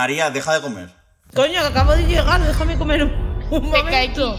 [0.00, 0.88] María, deja de comer.
[1.34, 3.12] Coño, que acabo de llegar, déjame comer un,
[3.50, 4.34] un momento.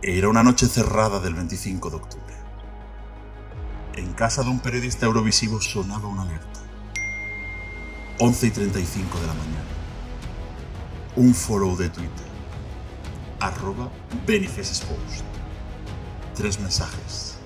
[0.00, 2.34] Era una noche cerrada del 25 de octubre.
[3.96, 6.60] En casa de un periodista eurovisivo sonaba una alerta.
[8.18, 9.72] 11 y 35 de la mañana.
[11.16, 12.29] Un follow de Twitter.
[13.40, 13.90] Arroba
[14.26, 15.24] Benifestpost.
[16.34, 17.38] Tres mensajes.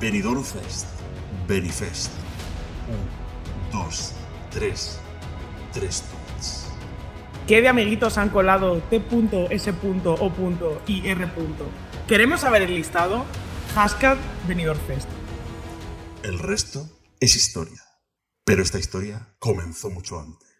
[0.00, 0.86] Benidorm Fest.
[1.48, 2.12] Benifest.
[2.88, 4.12] Un, dos,
[4.50, 5.00] tres.
[5.72, 6.66] Tres tweets.
[7.48, 9.74] ¿Qué de amiguitos han colado T.S.
[10.04, 10.32] o
[10.86, 11.30] y R.
[12.06, 13.24] ¿Queremos saber el listado?
[13.74, 15.08] Hashtag Benidorm Fest.
[16.22, 16.88] El resto
[17.20, 17.82] es historia.
[18.44, 20.53] Pero esta historia comenzó mucho antes.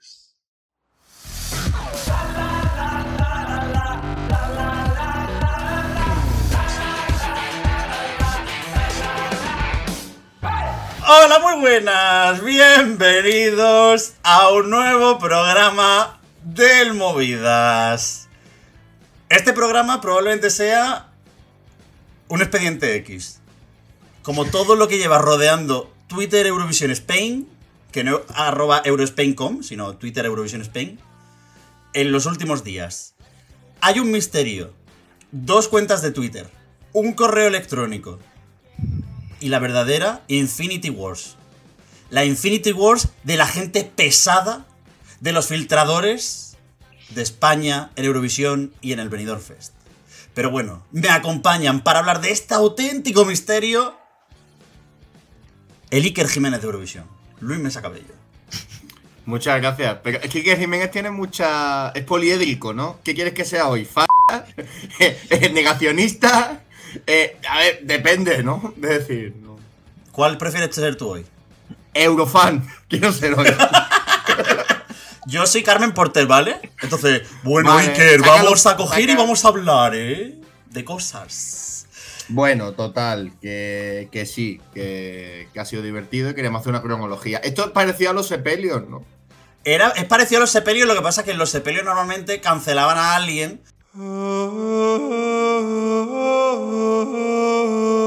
[11.07, 12.43] Hola, muy buenas.
[12.43, 18.31] Bienvenidos a un nuevo programa del Movidas.
[19.29, 21.09] Este programa probablemente sea
[22.29, 23.41] un expediente X
[24.23, 27.47] como todo lo que lleva rodeando Twitter Eurovisión Spain,
[27.93, 30.99] que no arroba Eurospain.com, sino Twitter Eurovisión Spain,
[31.93, 33.15] en los últimos días.
[33.83, 34.73] Hay un misterio,
[35.33, 36.49] dos cuentas de Twitter,
[36.95, 38.21] un correo electrónico
[39.41, 41.37] y la verdadera Infinity Wars.
[42.11, 44.67] La Infinity Wars de la gente pesada,
[45.21, 46.57] de los filtradores
[47.11, 49.75] de España en Eurovisión y en el Benidorm Fest.
[50.35, 53.97] Pero bueno, me acompañan para hablar de este auténtico misterio
[55.91, 57.05] el Iker Jiménez de Eurovisión,
[57.41, 58.15] Luis Mesa Cabello.
[59.27, 59.99] Muchas gracias.
[60.03, 61.91] Pero es que Iker Jiménez tiene mucha.
[61.91, 63.01] Es poliédrico, ¿no?
[63.03, 63.85] ¿Qué quieres que sea hoy?
[63.85, 64.07] ¿Fa?
[64.99, 66.64] Eh, ¿Negacionista?
[67.07, 68.75] Eh, a ver, depende, ¿no?
[68.83, 69.59] Es decir, no.
[70.13, 71.27] ¿Cuál prefieres ser tú hoy?
[71.93, 72.67] Eurofan.
[72.89, 73.47] Quiero ser hoy.
[75.27, 76.61] Yo soy Carmen Porter, ¿vale?
[76.83, 80.39] Entonces, bueno, Vale, Iker, sácalo, vamos a coger y vamos a hablar, ¿eh?
[80.67, 81.87] De cosas.
[82.29, 87.39] bueno, total, que, que sí, que, que ha sido divertido y queremos hacer una cronología.
[87.39, 89.03] Esto es parecido a los sepelios, ¿no?
[89.65, 92.41] Era, es parecido a los sepelios, lo que pasa es que en los sepelios normalmente
[92.41, 93.63] cancelaban a alguien.
[93.97, 94.41] Oh.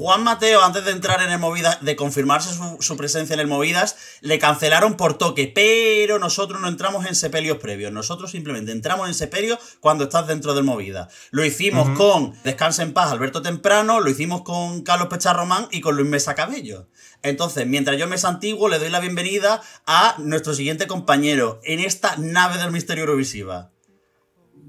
[0.00, 3.46] Juan Mateo, antes de entrar en el Movidas, de confirmarse su, su presencia en el
[3.46, 7.92] Movidas, le cancelaron por toque, pero nosotros no entramos en sepelios previos.
[7.92, 11.10] Nosotros simplemente entramos en sepelios cuando estás dentro del Movida.
[11.32, 15.96] Lo hicimos con Descansa en paz, Alberto Temprano, lo hicimos con Carlos Pecharromán y con
[15.96, 16.88] Luis Mesa Cabello.
[17.22, 22.16] Entonces, mientras yo me santiguo, le doy la bienvenida a nuestro siguiente compañero en esta
[22.16, 23.72] nave del misterio Eurovisiva.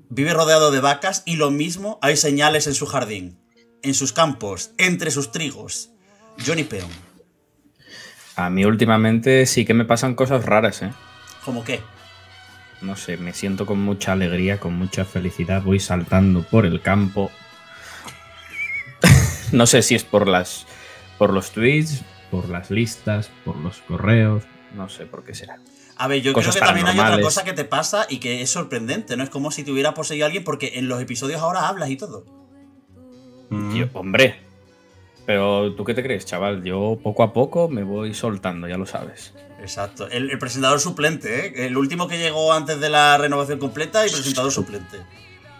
[0.10, 3.40] Vive rodeado de vacas y lo mismo hay señales en su jardín,
[3.84, 5.90] en sus campos, entre sus trigos.
[6.46, 6.90] Johnny Peón.
[8.36, 10.92] A mí últimamente sí que me pasan cosas raras, ¿eh?
[11.46, 11.82] ¿Cómo qué?
[12.82, 17.32] No sé, me siento con mucha alegría, con mucha felicidad, voy saltando por el campo.
[19.52, 20.66] no sé si es por las
[21.18, 24.44] por los tweets, por las listas, por los correos,
[24.74, 25.60] no sé por qué será.
[25.98, 28.42] A ver, yo Cosas creo que también hay otra cosa que te pasa y que
[28.42, 29.24] es sorprendente, ¿no?
[29.24, 32.41] Es como si te hubiera poseído alguien porque en los episodios ahora hablas y todo.
[33.52, 34.40] Yo, hombre,
[35.26, 36.64] pero ¿tú qué te crees, chaval?
[36.64, 39.34] Yo poco a poco me voy soltando, ya lo sabes.
[39.60, 40.10] Exacto.
[40.10, 41.66] El, el presentador suplente, ¿eh?
[41.68, 45.00] El último que llegó antes de la renovación completa y presentador suplente.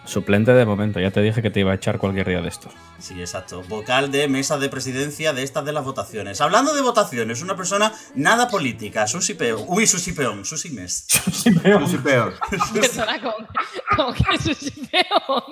[0.04, 2.72] Suplente de momento, ya te dije que te iba a echar cualquier día de estos.
[2.98, 3.62] Sí, exacto.
[3.68, 6.40] Vocal de mesa de presidencia de estas de las votaciones.
[6.40, 9.64] Hablando de votaciones, una persona nada política, Susi Peón.
[9.68, 11.06] Uy, Susi Peón, Susi Mes.
[11.64, 12.34] Yo soy peor.
[12.74, 13.46] Persona con,
[13.96, 15.44] con que peor.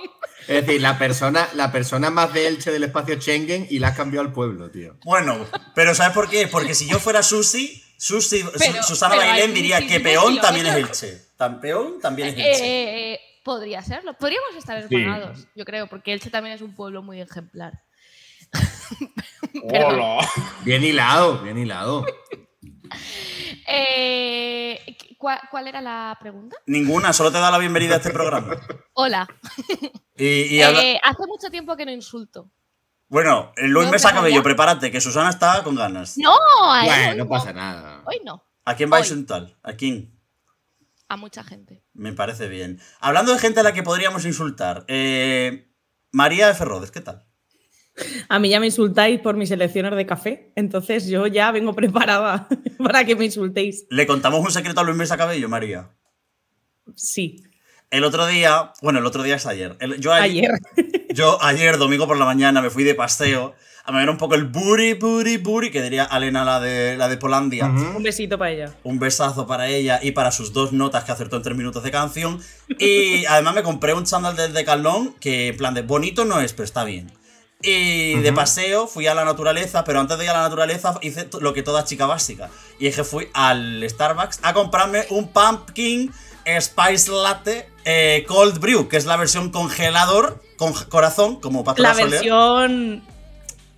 [0.48, 3.96] Es decir, la persona, la persona más de Elche del espacio Schengen y la has
[3.96, 4.96] cambiado al pueblo, tío.
[5.04, 6.48] Bueno, pero ¿sabes por qué?
[6.48, 10.74] Porque si yo fuera Susi, Susi Pero- Susana pero Bailén diría que Peón también es.
[10.76, 11.20] Elche.
[11.36, 12.64] Tan Peón también es Elche.
[12.64, 14.14] Eh, eh, podría serlo.
[14.14, 17.82] Podríamos estar hermanados, yo creo, porque Elche también es un pueblo muy ejemplar.
[19.68, 20.24] Perdón.
[20.64, 22.04] Bien hilado, bien hilado.
[23.66, 26.56] Eh, ¿cuál, cuál era la pregunta?
[26.66, 28.56] Ninguna, solo te da la bienvenida a este programa.
[28.94, 29.28] Hola.
[30.16, 32.50] Y, y habla- Eh, hace mucho tiempo que no insulto.
[33.08, 36.16] Bueno, Luis ¿Puedo Mesa Cabello, prepárate, que Susana está con ganas.
[36.16, 36.32] No,
[36.64, 36.86] a él
[37.16, 38.02] Bueno, no pasa nada.
[38.06, 38.42] Hoy no.
[38.64, 39.56] ¿A quién vais a insultar?
[39.62, 40.16] ¿A quién?
[41.08, 41.82] A mucha gente.
[41.92, 42.80] Me parece bien.
[43.00, 45.72] Hablando de gente a la que podríamos insultar, eh,
[46.12, 47.26] María de Ferrodes, ¿qué tal?
[48.28, 52.48] A mí ya me insultáis por mis elecciones de café, entonces yo ya vengo preparada
[52.78, 53.86] para que me insultéis.
[53.90, 55.90] ¿Le contamos un secreto a Luis Mesa Cabello, María?
[56.94, 57.42] Sí.
[57.90, 59.76] El otro día, bueno, el otro día es ayer.
[59.80, 60.50] El- yo Ayer.
[61.12, 63.52] Yo ayer, domingo por la mañana, me fui de paseo
[63.84, 67.16] a ver un poco el booty, booty, booty, que diría Alena, la de, la de
[67.16, 67.66] Polandia.
[67.66, 68.74] Un besito para ella.
[68.84, 71.90] Un besazo para ella y para sus dos notas que acertó en tres minutos de
[71.90, 72.38] canción.
[72.78, 76.52] Y además me compré un chándal del Decathlon que, en plan de bonito no es,
[76.52, 77.10] pero está bien.
[77.62, 81.28] Y de paseo fui a la naturaleza, pero antes de ir a la naturaleza hice
[81.40, 82.48] lo que toda chica básica.
[82.78, 86.10] Y es que fui al Starbucks a comprarme un Pumpkin
[86.60, 91.94] Spice Latte eh, Cold Brew, que es la versión congelador con corazón, como para La
[91.94, 93.02] versión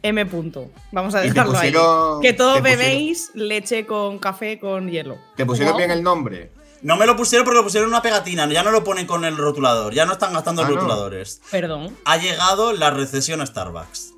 [0.03, 0.27] M.
[0.27, 0.71] punto.
[0.91, 1.73] Vamos a dejarlo ahí.
[2.21, 5.19] Que todos bebéis leche con café con hielo.
[5.37, 6.51] ¿Te pusieron bien el nombre?
[6.83, 9.25] No me lo pusieron porque lo pusieron en una pegatina, ya no lo ponen con
[9.25, 10.75] el rotulador, ya no están gastando Ah, no.
[10.75, 11.41] rotuladores.
[11.51, 11.97] Perdón.
[12.05, 14.11] Ha llegado la recesión a Starbucks.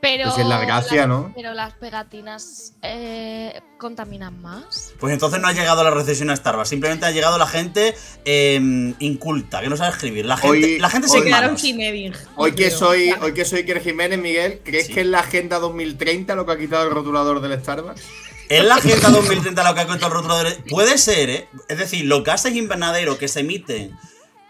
[0.00, 0.26] Pero.
[0.26, 1.32] Pues es la gracia, ¿no?
[1.34, 4.92] Pero las pegatinas eh, contaminan más.
[5.00, 8.94] Pues entonces no ha llegado la recesión a Starbucks, simplemente ha llegado la gente eh,
[9.00, 10.24] inculta, que no sabe escribir.
[10.24, 12.12] La gente, Hoy- la gente hoy- Se quedaron sin Edding.
[12.36, 14.94] Hoy que soy, hoy que soy Iker Jiménez, Miguel, ¿crees Sí.
[14.94, 18.02] que es la agenda 2030 lo que ha quitado el rotulador del Starbucks?
[18.48, 20.46] ¿Es la Agenda 2030 lo que ha contado el rotulador?
[20.70, 21.48] Puede ser, ¿eh?
[21.68, 23.94] Es decir, los gases invernaderos que se emiten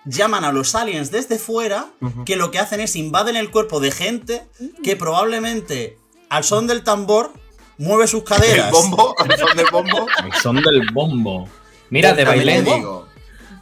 [0.04, 1.86] llaman a los aliens desde fuera,
[2.24, 4.42] que lo que hacen es invaden el cuerpo de gente
[4.84, 5.98] que probablemente
[6.30, 7.32] al son del tambor
[7.76, 8.66] mueve sus caderas.
[8.66, 10.06] El bombo, el son del bombo.
[10.24, 11.48] El son del bombo.
[11.90, 12.64] Mira, de También te bailén.
[12.76, 13.08] digo,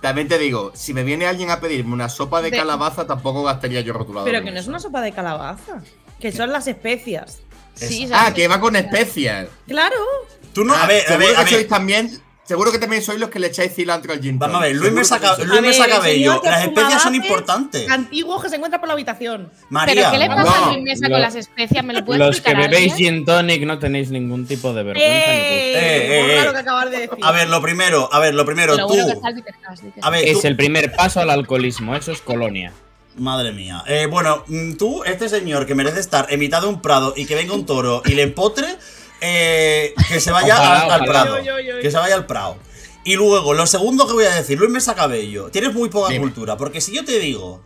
[0.03, 3.43] también te digo, si me viene alguien a pedirme una sopa de De- calabaza, tampoco
[3.45, 4.31] gastaría yo rotulador.
[4.31, 5.83] Pero que no es una sopa de calabaza.
[6.21, 7.41] Que son las especias.
[7.77, 9.47] Sí, Ah, que va con especias.
[9.69, 9.97] Claro.
[10.53, 11.69] Tú no, a ver, a ver, a que sois ver.
[11.69, 12.21] también.
[12.45, 14.39] Seguro que también sois los que le echáis cilantro al gin.
[14.39, 14.77] Vamos a ver.
[14.77, 15.37] Luis me que saca.
[15.45, 16.41] Luis me saca bello.
[16.41, 17.91] que Las especias son importantes.
[17.91, 19.51] Antiguo que se encuentra por la habitación.
[19.69, 21.85] María, ¿Pero qué le pasa no, a Luis Mesa con las especias?
[21.85, 23.15] ¿Me lo puede Los que explicar bebéis alguien?
[23.17, 25.73] gin tonic no tenéis ningún tipo de vergüenza ni ¡Eh!
[25.75, 26.49] Eh, eh, eh.
[26.53, 27.19] que acabas de decir.
[27.21, 28.95] a ver, lo primero, a ver, lo primero, Lo tú.
[28.95, 30.47] bueno que está el Bittercast, di que A ver, Es tú.
[30.47, 32.73] el primer paso al alcoholismo, eso es colonia.
[33.17, 33.83] Madre mía.
[33.87, 37.25] Eh, bueno, mm, tú, este señor que merece estar en mitad de un prado y
[37.27, 38.67] que venga un toro y le empotre,
[39.21, 41.07] eh, que se vaya Ojalá, al, al ojalá.
[41.07, 41.39] prado.
[41.39, 41.81] Yo, yo, yo.
[41.81, 42.59] Que se vaya al prado.
[43.05, 46.23] Y luego, lo segundo que voy a decir, Luis Mesa Cabello, tienes muy poca Dime.
[46.25, 47.63] cultura, porque si yo te digo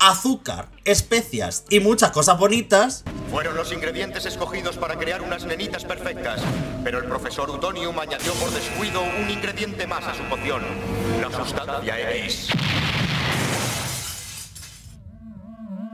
[0.00, 6.40] azúcar, especias y muchas cosas bonitas, Fueron los ingredientes escogidos para crear unas nenitas perfectas,
[6.82, 10.62] pero el profesor Utonium añadió por descuido un ingrediente más a su poción,
[11.20, 12.48] la sustancia X.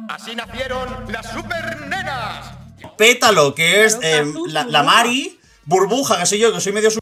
[0.09, 2.53] Así nacieron las supernenas.
[2.97, 4.83] pétalo, que es eh, Cactus, la.
[4.83, 6.99] Mari, burbuja, que soy yo, que soy medio su...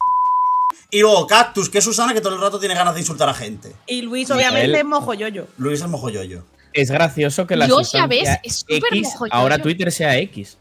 [0.90, 3.34] Y luego Cactus, que es Susana, que todo el rato tiene ganas de insultar a
[3.34, 3.72] gente.
[3.86, 4.46] Y Luis, Miguel.
[4.48, 5.46] obviamente, es mojo yoyo.
[5.56, 6.44] Luis es mojoyoyo.
[6.72, 9.34] Es gracioso que la Yo, ya ves, es súper X, mojoyoyo.
[9.34, 10.58] ahora Twitter sea X.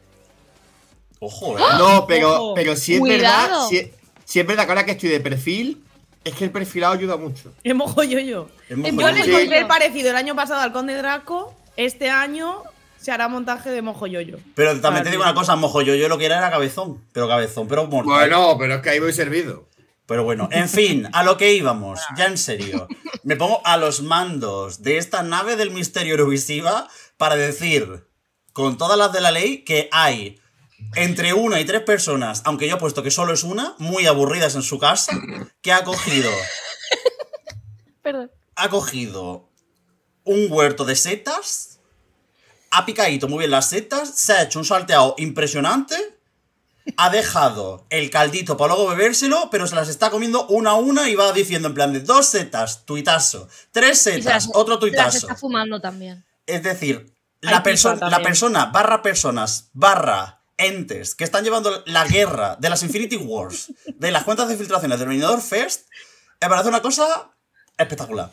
[1.20, 1.62] Ojo, eh.
[1.78, 3.70] No, pero, pero si es Cuidado.
[3.70, 3.92] verdad, si,
[4.26, 5.82] si es verdad que ahora que estoy de perfil,
[6.24, 7.54] es que el perfilado ayuda mucho.
[7.64, 8.50] Es mojo yoyo.
[8.70, 9.12] Es Yo mojoyoyo.
[9.14, 9.30] le Sí.
[9.32, 11.54] encontré el parecido el año pasado al Conde Draco.
[11.78, 12.64] Este año
[13.00, 14.38] se hará montaje de mojo yoyo.
[14.56, 17.04] Pero también te digo una cosa, mojoyoyo lo que era era cabezón.
[17.14, 18.14] Pero cabezón, pero mortal.
[18.14, 19.68] Bueno, pero es que ahí voy servido.
[20.06, 22.88] Pero bueno, en fin, a lo que íbamos, ya en serio.
[23.24, 26.88] Me pongo a los mandos de esta nave del misterio Eurovisiva
[27.18, 28.06] para decir,
[28.52, 30.42] con todas las de la ley, que hay
[30.96, 34.56] entre una y tres personas, aunque yo he puesto que solo es una, muy aburridas
[34.56, 35.14] en su casa,
[35.62, 36.30] que ha cogido,
[38.02, 38.32] Perdón.
[38.56, 39.48] ha cogido
[40.24, 41.80] un huerto de setas,
[42.70, 45.96] ha picadito muy bien las setas, se ha hecho un salteado impresionante,
[46.98, 51.10] ha dejado el caldito para luego bebérselo, pero se las está comiendo una a una
[51.10, 54.80] y va diciendo en plan de dos setas, tuitazo, tres se setas, las- otro se
[54.80, 55.18] tuitazo.
[55.18, 56.26] está fumando también.
[56.48, 57.14] Es decir,
[57.44, 62.70] Hay la, perso- la persona, barra personas, barra entes que están llevando la guerra de
[62.70, 65.88] las Infinity Wars, de las cuentas de filtraciones del Venidor Fest,
[66.40, 67.32] me parece una cosa
[67.78, 68.32] espectacular.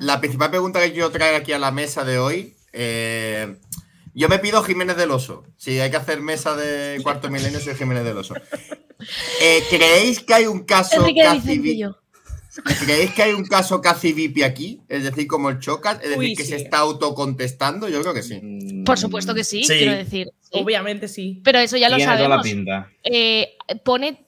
[0.00, 2.54] La principal pregunta que quiero traer aquí a la mesa de hoy.
[2.72, 3.56] eh,
[4.14, 5.44] yo me pido Jiménez del Oso.
[5.56, 8.34] Si hay que hacer mesa de cuarto milenio, soy Jiménez del Oso.
[9.40, 11.62] Eh, ¿Creéis que hay un caso casi.
[12.84, 14.80] ¿Creéis que hay un caso casi VIP aquí?
[14.88, 16.48] Es decir, como el Chocas, es decir, Uy, que sí.
[16.50, 17.88] se está autocontestando.
[17.88, 18.40] Yo creo que sí.
[18.84, 19.74] Por supuesto que sí, Sí.
[19.78, 20.30] quiero decir.
[20.40, 20.50] sí.
[20.52, 21.40] Obviamente sí.
[21.44, 22.46] Pero eso ya lo Tiene toda la sabemos.
[22.46, 22.90] pinta.
[23.04, 23.54] Eh,
[23.84, 24.26] pone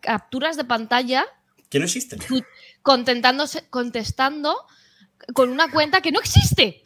[0.00, 1.26] capturas de pantalla
[1.68, 2.20] Que no existen.
[2.82, 4.54] contentándose, contestando
[5.34, 6.82] con una cuenta que no existe.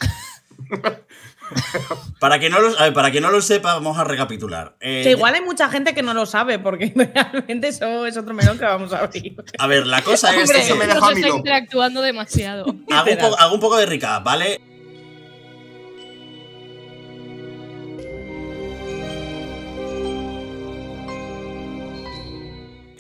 [2.19, 4.77] Para que no lo, ver, para que no lo sepa, vamos a recapitular.
[4.81, 8.33] Eh, Que igual hay mucha gente que no lo sabe, porque realmente eso es otro
[8.35, 9.37] melón que vamos a abrir.
[9.59, 12.65] A ver, la cosa es Hombre, que eso me dejó a mí interactuando demasiado.
[12.91, 14.61] hago un, poco, hago un poco de recap, ¿vale?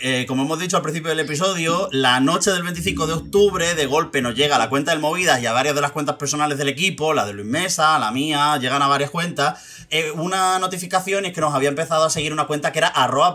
[0.04, 3.86] Eh, como hemos dicho al principio del episodio, la noche del 25 de octubre de
[3.86, 6.58] golpe nos llega a la cuenta del Movidas y a varias de las cuentas personales
[6.58, 11.24] del equipo, la de Luis Mesa, la mía, llegan a varias cuentas, eh, una notificación
[11.24, 13.32] es que nos había empezado a seguir una cuenta que era arroba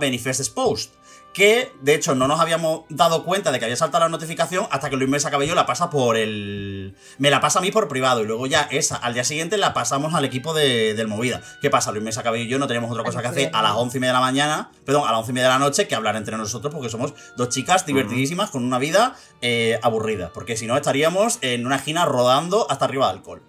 [0.53, 0.91] Post
[1.37, 4.89] que de hecho no nos habíamos dado cuenta de que había saltado la notificación hasta
[4.89, 6.95] que Luis Mesa Cabello la pasa por el...
[7.19, 9.71] Me la pasa a mí por privado y luego ya esa al día siguiente la
[9.75, 11.43] pasamos al equipo de, del Movida.
[11.61, 11.91] ¿Qué pasa?
[11.91, 14.01] Luis Mesa Cabello y yo no teníamos otra cosa que hacer a las once y
[14.01, 16.15] media de la mañana, perdón, a las once y media de la noche que hablar
[16.15, 20.31] entre nosotros porque somos dos chicas divertidísimas con una vida eh, aburrida.
[20.33, 23.43] Porque si no estaríamos en una esquina rodando hasta arriba de alcohol.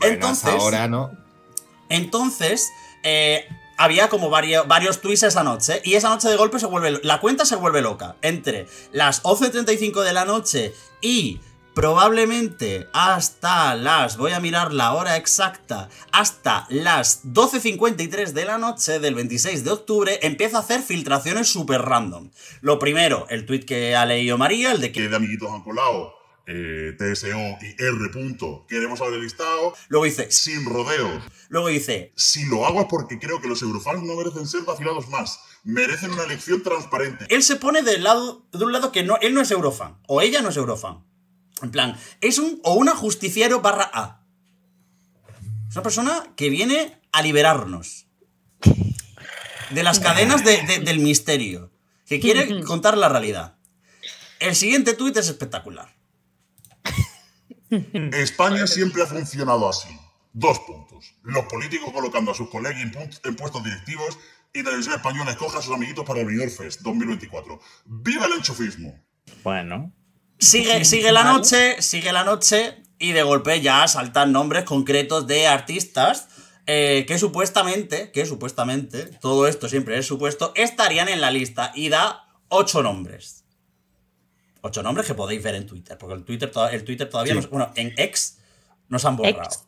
[0.00, 0.54] Bueno, entonces...
[0.54, 1.10] ahora no.
[1.90, 2.70] Entonces...
[3.02, 5.80] Eh, había como varios, varios tweets esa noche.
[5.84, 7.00] Y esa noche de golpe se vuelve.
[7.02, 8.16] La cuenta se vuelve loca.
[8.22, 11.40] Entre las 11.35 de la noche y
[11.74, 14.16] probablemente hasta las.
[14.16, 15.88] Voy a mirar la hora exacta.
[16.12, 21.82] Hasta las 12.53 de la noche del 26 de octubre empieza a hacer filtraciones super
[21.82, 22.30] random.
[22.60, 26.23] Lo primero, el tweet que ha leído María, el de que de amiguitos han colado
[26.46, 27.26] eh, TSO
[27.62, 28.08] y R.
[28.12, 28.66] Punto.
[28.68, 30.30] Queremos saber el listado Luego dice.
[30.30, 31.22] sin rodeos.
[31.48, 32.12] Luego dice.
[32.16, 35.38] Si lo hago es porque creo que los eurofans no merecen ser vacilados más.
[35.64, 37.26] Merecen una elección transparente.
[37.30, 39.98] Él se pone del lado, de un lado que no, él no es eurofan.
[40.06, 41.04] O ella no es eurofan.
[41.62, 44.24] En plan, es un o una justiciero barra A.
[45.68, 48.06] Es una persona que viene a liberarnos.
[49.70, 51.70] De las cadenas de- de- del misterio.
[52.06, 53.56] Que quiere contar la realidad.
[54.40, 55.93] El siguiente tuit es espectacular.
[57.70, 59.88] España siempre ha funcionado así.
[60.32, 61.14] Dos puntos.
[61.22, 64.18] Los políticos colocando a sus colegas en, pu- en puestos directivos
[64.52, 67.60] y Televisión Española escoge a sus amiguitos para el Benidorm Fest 2024.
[67.86, 69.00] ¡Viva el enchufismo!
[69.42, 69.92] Bueno.
[70.38, 75.46] Sigue, sigue la noche, sigue la noche y de golpe ya saltan nombres concretos de
[75.46, 76.28] artistas
[76.66, 81.88] eh, que supuestamente, que supuestamente, todo esto siempre es supuesto, estarían en la lista y
[81.88, 83.43] da ocho nombres.
[84.66, 87.40] Ocho nombres que podéis ver en Twitter, porque el Twitter, to- el Twitter todavía, Sí.
[87.42, 88.38] no- bueno, en X
[88.88, 89.42] nos han borrado.
[89.42, 89.64] Ex.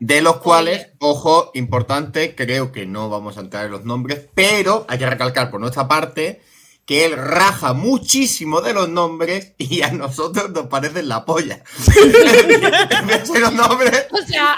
[0.00, 4.86] De los cuales, ojo, importante, creo que no vamos a entrar en los nombres, pero
[4.88, 6.40] hay que recalcar por nuestra parte
[6.84, 11.62] que él raja muchísimo de los nombres y a nosotros nos parecen la polla.
[13.40, 14.56] Los nombres, O sea,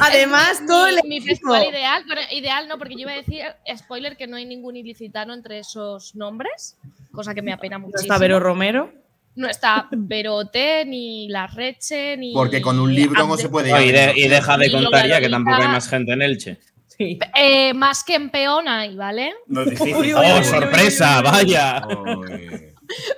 [0.00, 3.40] Además, todo el mi festival ideal, pero ideal no, porque yo iba a decir,
[3.78, 6.76] spoiler, que no hay ningún ilicitano entre esos nombres,
[7.12, 8.92] cosa que me apena está Vero Romero.
[9.36, 12.32] No está Verote, ni La Reche, ni.
[12.32, 15.20] porque con un libro no se puede No, y, de- y deja de contar ya
[15.20, 16.58] que tampoco hay más gente en Elche.
[16.86, 17.18] Sí.
[17.38, 19.32] Eh, más que en peón hay, ¿vale?
[19.46, 20.14] No es difícil.
[20.14, 21.22] ¡Oh, sorpresa!
[21.22, 21.78] ¡Vaya!
[21.78, 22.74] Ay.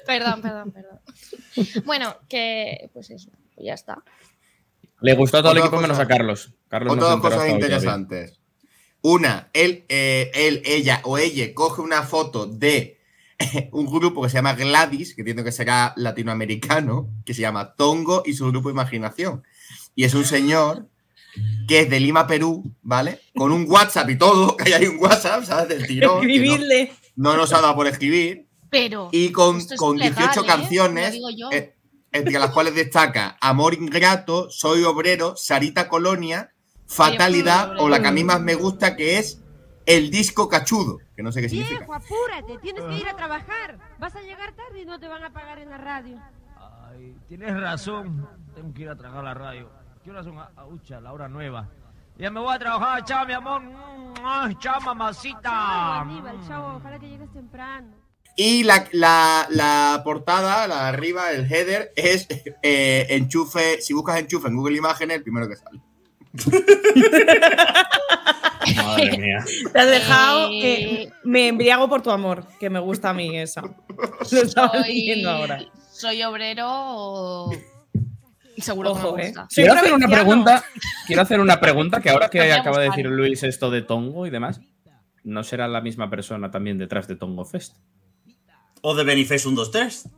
[0.06, 1.00] Perdón, perdón, perdón.
[1.84, 2.90] Bueno, que.
[2.92, 3.98] Pues eso, pues ya está.
[5.00, 6.52] Le gustó a todo el equipo menos a Carlos.
[6.68, 8.38] Carlos no Otras enteró cosas hoy interesantes.
[9.00, 13.00] Una, él, eh, él, ella o ella coge una foto de
[13.72, 18.22] un grupo que se llama Gladys, que entiendo que será latinoamericano, que se llama Tongo
[18.24, 19.42] y su grupo Imaginación.
[19.94, 20.88] Y es un señor
[21.66, 23.20] que es de Lima, Perú, ¿vale?
[23.34, 25.68] Con un WhatsApp y todo, que hay un WhatsApp, ¿sabes?
[25.68, 26.20] Del tirón.
[26.20, 26.92] que no, Escribirle.
[27.16, 28.46] no nos ha dado por escribir.
[28.70, 29.08] Pero.
[29.12, 30.46] Y con, Esto es con ilegal, 18 ¿eh?
[30.46, 31.18] canciones,
[31.52, 31.74] eh,
[32.10, 36.52] entre las cuales destaca Amor Ingrato, Soy Obrero, Sarita Colonia,
[36.86, 39.41] Fatalidad o la que a mí más me gusta que es
[39.86, 41.78] El Disco Cachudo, que no sé qué significa.
[41.80, 43.78] Viejo, apúrate, tienes que ir a trabajar.
[43.98, 46.18] Vas a llegar tarde y no te van a pagar en la radio.
[46.56, 48.28] Ay, tienes razón.
[48.54, 49.70] Tengo que ir a trabajar a la radio.
[50.04, 50.38] ¿Qué horas son?
[50.38, 51.68] Ah, ucha, la hora nueva.
[52.18, 53.62] Ya me voy a trabajar, chao, mi amor.
[53.62, 55.40] Mm, ay, Chao, mamacita.
[55.42, 57.88] Chao, Aníbal, chao, ojalá que llegues temprano.
[58.36, 62.26] Y la, la- la portada, la de arriba, el header, es
[62.62, 63.80] eh, enchufe.
[63.80, 65.80] Si buscas enchufe en Google Imágenes, el primero que sale.
[68.76, 69.44] Madre mía.
[69.72, 70.60] Te has dejado Eh.
[70.60, 73.62] que me embriago por tu amor, que me gusta a mí esa.
[74.32, 75.60] Lo estaba Soy, leyendo ahora.
[75.92, 77.52] soy obrero o-
[78.56, 79.32] y seguro Ojo, que me eh.
[79.32, 79.48] gusta.
[79.54, 80.64] Quiero hacer una pregunta.
[81.06, 84.30] Quiero hacer una pregunta que ahora que acaba de decir Luis esto de Tongo y
[84.30, 84.60] demás,
[85.24, 87.76] ¿no será la misma persona también detrás de Tongo Fest?
[88.82, 90.08] O de Beniface 1, 2, 3.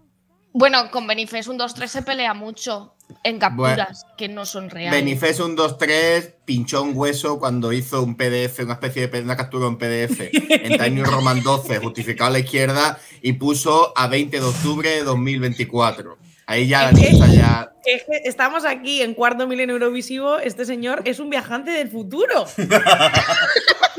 [0.57, 2.95] Bueno, con Beniface un 2-3 se pelea mucho
[3.25, 5.01] en capturas que no son reales.
[5.01, 9.37] Benifes 1, 2, 3 pinchó un hueso cuando hizo un PDF, una especie de una
[9.37, 14.39] captura en PDF en Tiny Roman 12, justificado a la izquierda, y puso a 20
[14.39, 16.19] de octubre de 2024.
[16.47, 17.73] Ahí ya la lista ya.
[17.85, 20.39] Es que estamos aquí en cuarto milenio Eurovisivo.
[20.39, 22.47] Este señor es un viajante del futuro.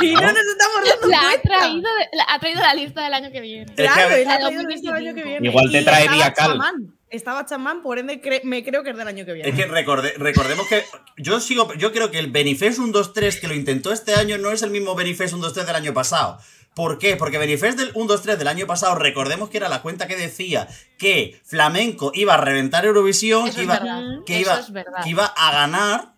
[0.00, 1.48] y no nos estamos dando la, ha cuenta.
[1.58, 3.62] traído de- la ha traído la lista del año que viene.
[3.64, 5.28] Es que- Claro, él La ha traído el resto del año que 2025.
[5.28, 5.48] viene.
[5.48, 6.46] Igual te traería Cal.
[6.52, 6.94] chamán.
[7.10, 9.48] Estaba chamán, por ende cre- me creo que es del año que viene.
[9.48, 10.84] Es que recorde- recordemos que
[11.16, 14.36] yo sigo, yo creo que el Benifest 1, 2, 3 que lo intentó este año
[14.36, 16.38] no es el mismo Benifest 1, 2, 3 del año pasado.
[16.74, 17.16] ¿Por qué?
[17.16, 21.40] Porque Benifest del 1-2-3 del año pasado, recordemos que era la cuenta que decía que
[21.44, 23.80] Flamenco iba a reventar Eurovisión, que es iba,
[24.26, 24.66] que iba, es
[25.02, 26.12] que iba a ganar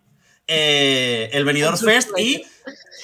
[0.48, 2.42] eh, el Benidorm Fest y.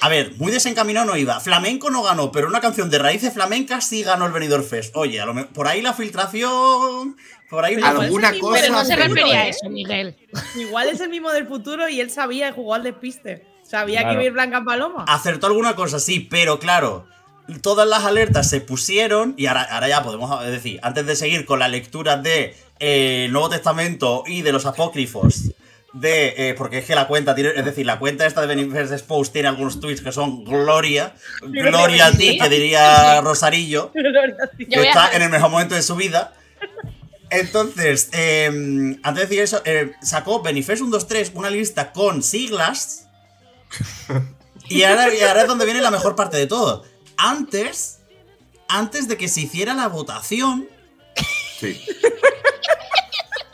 [0.01, 1.39] A ver, muy desencaminado no iba.
[1.39, 4.95] Flamenco no ganó, pero una canción de raíces flamencas sí ganó el Benidorm Fest.
[4.95, 7.17] Oye, a lo me- por ahí la filtración.
[7.49, 10.15] Por ahí Pero Alguna igual es el cosa Pero no se refería a eso, Miguel.
[10.55, 13.45] Igual es el mismo del futuro y él sabía y jugó al despiste.
[13.63, 15.05] Sabía que iba a ir Blanca Paloma.
[15.07, 17.05] acertó alguna cosa, sí, pero claro,
[17.61, 21.59] todas las alertas se pusieron y ahora, ahora ya podemos decir, antes de seguir con
[21.59, 25.51] la lectura de eh, el Nuevo Testamento y de los apócrifos,
[25.99, 28.91] de eh, porque es que la cuenta tiene, es decir, la cuenta esta de Benifest
[28.91, 33.91] Expose tiene algunos tweets que son gloria, gloria a ti, que diría Rosarillo,
[34.57, 36.33] que está en el mejor momento de su vida.
[37.29, 38.47] Entonces, eh,
[39.03, 43.07] antes de decir eso, eh, sacó Benifest 123 una lista con siglas.
[44.69, 46.83] Y ahora, y ahora es donde viene la mejor parte de todo.
[47.15, 47.99] Antes,
[48.67, 50.67] antes de que se hiciera la votación,
[51.59, 51.81] Sí.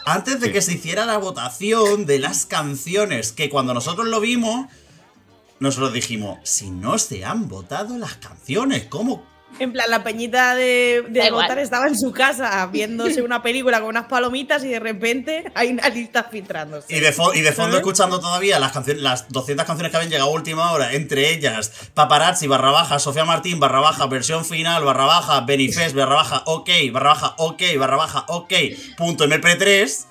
[0.05, 4.67] antes de que se hiciera la votación de las canciones, que cuando nosotros lo vimos,
[5.59, 9.25] nosotros dijimos, si no se han votado las canciones, ¿cómo?
[9.59, 13.89] En plan, la peñita de, de votar estaba en su casa viéndose una película con
[13.89, 16.93] unas palomitas y de repente hay una lista filtrándose.
[16.93, 17.79] Y de, fo- y de fondo ¿Sabes?
[17.81, 21.71] escuchando todavía las canciones, las 200 canciones que habían llegado a última hora, entre ellas
[21.93, 26.69] Paparazzi, barra baja, Sofía Martín, barra baja, versión final, barra baja, Benifest, barra baja, ok,
[26.91, 28.53] barra baja, ok, barra baja, ok,
[28.97, 30.05] punto MP3.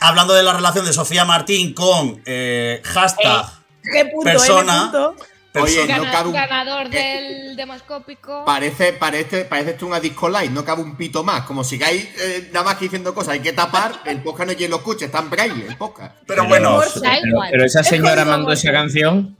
[0.00, 3.46] Hablando de la relación de Sofía Martín con eh, hashtag
[3.82, 4.24] ¿Qué punto?
[4.24, 4.74] persona.
[4.74, 5.16] N punto?
[5.54, 8.44] Oye, no cabe un- ganador del demoscópico.
[8.46, 11.42] Parece, parece, parece esto una disco light, no cabe un pito más.
[11.42, 14.56] Como sigáis eh, nada más que diciendo cosas, hay que tapar, el podcast no hay
[14.56, 16.16] quien lo escuche, está en braille el podcast.
[16.26, 19.36] Pero bueno, Pero, pero esa Es señora mandó esa canción.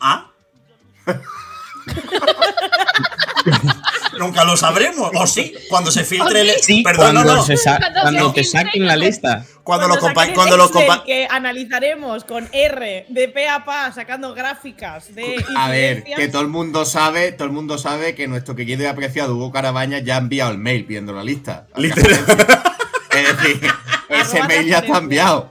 [0.00, 0.30] ¿ah?
[4.18, 6.50] Nunca lo sabremos, o sí, cuando se filtre el.
[6.60, 7.42] Sí, Perdón, cuando, no.
[7.42, 9.44] se sa- Cuando cuando se te saquen la lista.
[9.62, 13.90] Cuando, compa- el cuando los Excel compa- que analizaremos con R de pe a pa
[13.92, 18.28] sacando gráficas de A ver, que todo el mundo sabe, todo el mundo sabe que
[18.28, 21.66] nuestro querido y apreciado Hugo Carabaña ya ha enviado el mail pidiendo la lista.
[21.76, 22.12] Literal.
[23.10, 23.60] Es decir,
[24.08, 25.50] ese mail ya está enviado.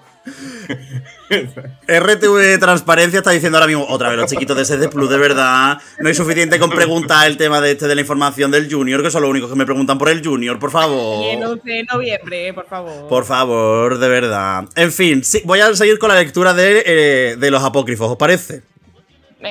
[1.87, 5.77] RTV Transparencia está diciendo ahora mismo, otra vez los chiquitos de SD Plus, de verdad.
[5.99, 9.11] No hay suficiente con preguntar el tema de este de la información del Junior, que
[9.11, 11.45] son los únicos que me preguntan por el Junior, por Y el favor.
[11.45, 13.07] 11 de noviembre, por favor.
[13.07, 14.65] Por favor, de verdad.
[14.75, 18.17] En fin, sí, voy a seguir con la lectura de, eh, de los apócrifos, ¿os
[18.17, 18.63] parece?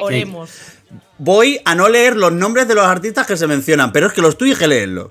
[0.01, 0.51] Oremos.
[1.19, 4.21] Voy a no leer los nombres de los artistas que se mencionan, pero es que
[4.21, 5.11] los tuyos hay que leerlos.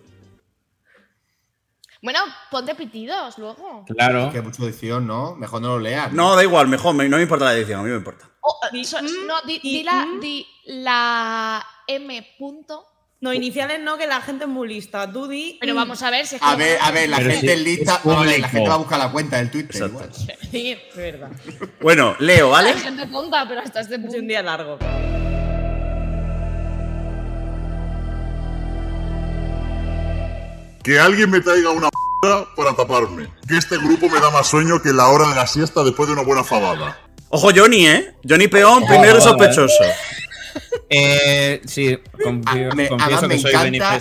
[2.03, 2.19] Bueno,
[2.51, 3.85] ponte pitidos luego.
[3.87, 4.29] Claro.
[4.31, 5.35] Que mucha edición, ¿no?
[5.35, 6.11] Mejor no lo leas.
[6.11, 8.29] No, da igual, mejor, me- no me importa la edición, a mí me importa.
[8.41, 10.19] O- Di- so- mm, no, di, di la, mm.
[10.19, 12.85] di la M punto.
[13.21, 15.09] No, iniciales no, que la gente es muy lista.
[15.09, 15.57] Tú di.
[15.61, 17.53] Pero vamos a ver si es A que- ver, a ver, la Pero gente sí,
[17.53, 18.01] en lista.
[18.03, 19.75] es a ver, la gente va a buscar la cuenta del Twitter.
[19.81, 19.93] Exacto.
[20.19, 20.37] igual.
[20.51, 21.31] Sí, es verdad.
[21.79, 22.71] Bueno, leo, ¿vale?
[22.71, 24.17] Hay gente tonta, pero hasta este Es punto.
[24.17, 24.77] un día largo.
[30.83, 33.27] Que alguien me traiga una p para taparme.
[33.47, 36.13] Que este grupo me da más sueño que la hora de la siesta después de
[36.13, 36.99] una buena fabada.
[37.29, 38.13] Ojo, Johnny, ¿eh?
[38.27, 39.83] Johnny Peón, primero sospechoso.
[40.89, 43.99] Eh, sí, confío, Ah, me- confieso además me que soy encanta-.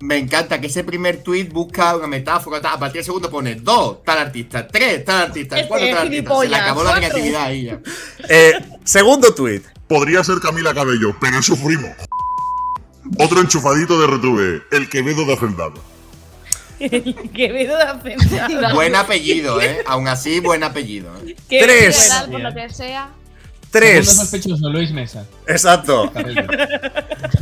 [0.00, 2.60] Me que ese primer tweet busca una metáfora.
[2.60, 5.98] tal, A partir del segundo pone dos, tal artista, tres, tal artista, Este cuatro, tal
[6.06, 6.40] artista.
[6.40, 7.80] Se le acabó la creatividad ahí ya.
[8.28, 8.52] Eh,
[8.84, 9.64] segundo tuit.
[9.88, 11.88] Podría ser Camila Cabello, pero es su primo.
[13.16, 15.82] Otro enchufadito de Retube, el Quevedo de Hacendado.
[16.78, 18.74] Quevedo de Hacendado.
[18.74, 19.82] Buen apellido, ¿eh?
[19.86, 21.10] Aún así, buen apellido.
[21.26, 21.36] ¿eh?
[21.48, 21.96] Qué Tres.
[21.96, 22.14] bueno.
[22.14, 23.08] Tal, por lo que sea.
[23.08, 23.18] Segundo
[23.70, 24.16] Tres.
[24.16, 25.26] sospechoso, Luis Mesa.
[25.46, 26.10] Exacto.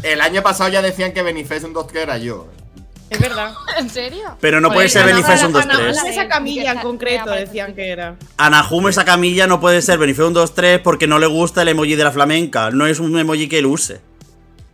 [0.03, 2.49] El año pasado ya decían que Benifest un 2-3 era yo.
[3.11, 3.55] Es verdad.
[3.79, 4.37] ¿En serio?
[4.41, 5.63] Pero no puede ser Bárbara, un 2-3.
[5.63, 8.17] Ana Ana Bárbara, esa camilla en concreto decían que era.
[8.37, 11.95] Anahume esa camilla no puede ser Benifest un 2-3 porque no le gusta el emoji
[11.95, 12.71] de la flamenca.
[12.71, 14.01] No es un emoji que él use.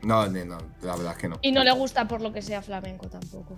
[0.03, 1.39] No, no, no, la verdad es que no.
[1.43, 3.57] Y no le gusta por lo que sea flamenco tampoco.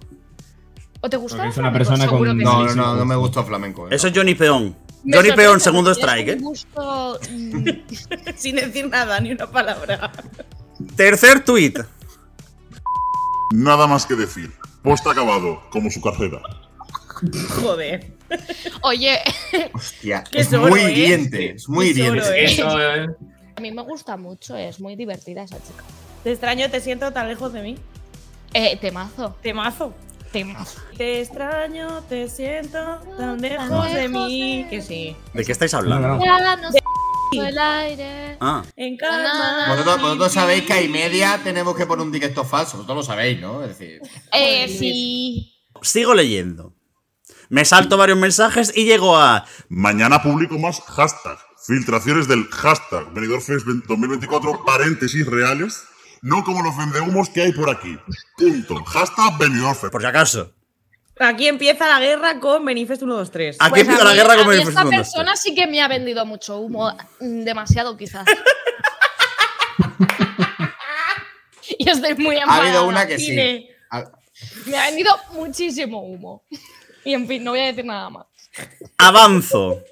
[1.01, 1.37] ¿O te gusta?
[1.49, 1.79] Es una flamenco?
[1.79, 3.87] persona con- No, no, no, no me gustó flamenco.
[3.89, 3.95] ¿eh?
[3.95, 4.77] Eso es Johnny Peón.
[5.05, 6.37] Me Johnny Peón, segundo strike, ¿eh?
[6.41, 7.69] gusto, mm,
[8.37, 10.11] Sin decir nada, ni una palabra.
[10.97, 11.79] Tercer tuit.
[13.53, 14.53] Nada más que decir.
[14.83, 16.41] Post acabado, como su carrera.
[17.61, 18.13] Joder.
[18.83, 19.19] Oye,
[19.73, 20.91] Hostia, es muy ¿eh?
[20.91, 22.45] hiriente, es muy hiriente.
[22.57, 23.07] eh,
[23.57, 25.85] a mí me gusta mucho, es muy divertida esa chica.
[26.25, 27.79] Te extraño, te siento tan lejos de mí.
[28.55, 29.37] Eh, temazo.
[29.43, 29.95] Temazo.
[30.33, 30.81] Temazo.
[30.97, 32.79] Te extraño, te siento
[33.19, 34.19] tan lejos lejos de de mí.
[34.65, 34.67] mí.
[34.71, 35.17] Que sí.
[35.33, 36.09] ¿De qué estáis hablando?
[36.09, 36.25] no.
[36.25, 36.79] Ya no sé.
[37.33, 38.37] El aire.
[38.41, 38.63] Ah.
[38.77, 39.67] En calma.
[39.69, 42.77] Vosotros, vosotros sabéis que hay media tenemos que poner un directo falso.
[42.77, 43.63] Vosotros lo sabéis, ¿no?
[43.63, 44.01] Es decir.
[44.33, 45.53] Eh, sí.
[45.83, 46.75] Sigo leyendo.
[47.49, 49.45] Me salto varios mensajes y llego a.
[49.69, 51.39] Mañana publico más hashtag.
[51.67, 55.83] Filtraciones del hashtag Benidorm Fest 2024, paréntesis reales.
[56.25, 57.99] No como los vendehumos que hay por aquí.
[58.39, 58.83] Punto.
[58.85, 59.93] Hashtag Benidorm Fest.
[59.93, 60.53] Por si acaso.
[61.21, 63.57] Aquí empieza la guerra con Benifest 123.
[63.61, 64.97] Aquí Pues empieza a la mí- guerra a con mí el Esta Festival.
[64.97, 66.91] persona sí que me ha vendido mucho humo.
[67.21, 68.25] mm, Demasiado, quizás.
[71.79, 72.65] y estoy muy Ha enfadada.
[72.65, 73.69] habido una que sí.
[73.91, 74.05] Ha-
[74.67, 76.45] Me ha vendido muchísimo humo.
[77.05, 78.27] Y en fin, no voy a decir nada más.
[78.99, 79.83] Avanzo.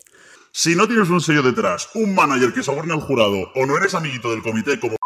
[0.51, 3.95] Si no tienes un sello detrás, un manager que soborne al jurado o no eres
[3.95, 4.97] amiguito del comité como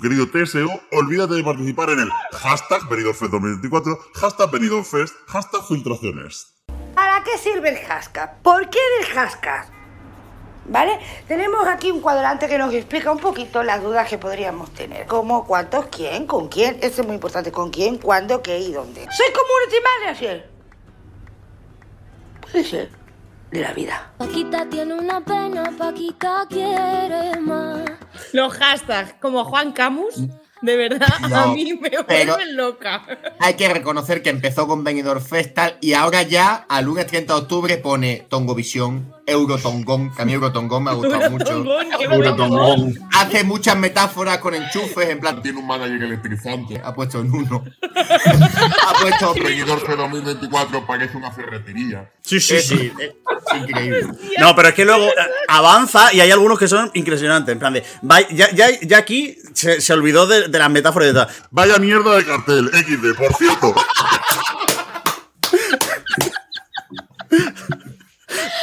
[0.00, 5.62] querido TSO, olvídate de participar en el hashtag Benidorm Fest 2024, hashtag Benidorm Fest, hashtag
[5.64, 6.54] filtraciones.
[6.94, 8.42] ¿Para qué sirve el hashtag?
[8.42, 9.70] ¿Por qué del hashtag?
[10.64, 10.98] ¿Vale?
[11.28, 15.06] Tenemos aquí un cuadrante que nos explica un poquito las dudas que podríamos tener.
[15.06, 16.78] Como cuántos, quién, con quién.
[16.80, 17.50] Eso es muy importante.
[17.50, 19.06] ¿Con quién, cuándo, qué y dónde?
[19.10, 20.50] Soy community manager.
[22.40, 23.01] Puede ser.
[23.52, 24.12] De la vida.
[24.16, 27.82] Paquita tiene una pena, Paquita quiere más.
[28.32, 30.14] Los hashtags, como Juan Camus,
[30.62, 33.02] de verdad, a mí me pero- vuelven loca.
[33.40, 37.40] Hay que reconocer que empezó con Benidorm Festal y ahora ya, al lunes 30 de
[37.40, 41.64] octubre, pone Tongovisión, Eurotongón, que a mí Eurotongón me ha gustado mucho.
[42.00, 42.98] Eurotongón.
[43.12, 46.80] Hace muchas metáforas con enchufes, en plan, Tiene un manager electrizante.
[46.82, 47.64] ha puesto en uno.
[47.82, 49.34] ha puesto...
[49.34, 52.10] Benidorm Fest 2024 parece una ferretería.
[52.20, 52.92] Sí, sí, Es, sí.
[52.98, 53.12] es
[53.56, 54.06] increíble.
[54.38, 55.12] No, pero es que luego eh,
[55.48, 57.52] avanza y hay algunos que son impresionantes.
[57.52, 57.84] En plan de.
[58.32, 61.28] ya, ya, ya aquí se, se olvidó de, de las metáforas y de tal.
[61.50, 63.74] Vaya mierda de cartel, XD, por cierto.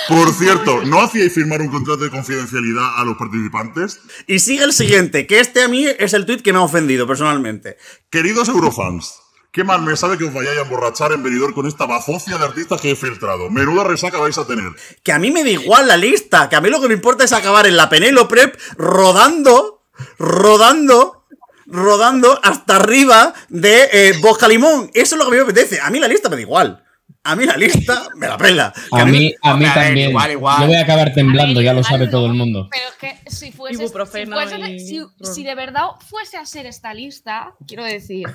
[0.10, 4.00] Por cierto, ¿no hacíais firmar un contrato de confidencialidad a los participantes?
[4.26, 7.06] Y sigue el siguiente, que este a mí es el tweet que me ha ofendido
[7.06, 7.78] personalmente.
[8.10, 9.19] Queridos Eurofans,
[9.52, 12.45] qué mal me sabe que os vayáis a emborrachar en venidor con esta bazofia de
[12.45, 13.52] artistas que he filtrado.
[13.52, 14.72] Menuda resaca vais a tener.
[15.04, 17.24] Que a mí me da igual la lista, que a mí lo que me importa
[17.24, 19.84] es acabar en la Penélope Prep rodando,
[20.17, 21.28] rodando,
[21.67, 24.89] rodando hasta arriba de eh, Bosca Limón.
[24.95, 25.80] Eso es lo que a mí me apetece.
[25.80, 26.84] A mí la lista me da igual.
[27.23, 28.73] A mí la lista me la pela.
[28.91, 30.10] A mí, a mí a también.
[30.10, 30.62] igual, igual.
[30.62, 32.69] Yo voy a acabar temblando, ya lo sabe no, todo el mundo.
[32.71, 36.45] Pero es que si fuese, si, Ibuprofeno fuese- y- si- si de verdad fuese a
[36.45, 38.25] ser esta lista, quiero decir,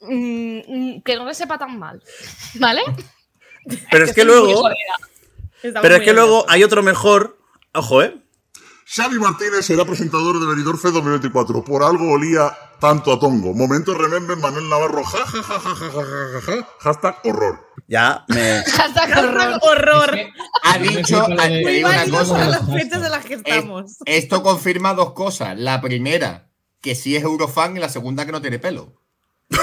[0.00, 2.02] mm, mm, que no le sepa tan mal,
[2.54, 2.82] ¿vale?
[3.90, 4.62] Pero es que luego,
[5.82, 7.38] pero es que luego hay otro mejor.
[7.74, 8.16] Ojo, eh.
[8.88, 11.64] Xavi Martínez será presentador de Benidorm Fest 2024.
[11.64, 13.52] Por algo olía tanto a Tongo.
[13.52, 15.02] Momento remember Manuel Navarro.
[15.02, 16.68] Ja, ja, ja, ja, ja, ja, ja, ja.
[16.80, 17.66] Hashtag horror.
[17.88, 18.62] Ya me.
[18.76, 19.58] Hashtag horror.
[19.60, 20.18] Horror.
[20.62, 23.96] Ha dicho, de- Muy válidos las fechas en las que Es- estamos.
[24.04, 25.58] esto confirma dos cosas.
[25.58, 29.02] La primera, que sí es Eurofan, y la segunda, que no tiene pelo.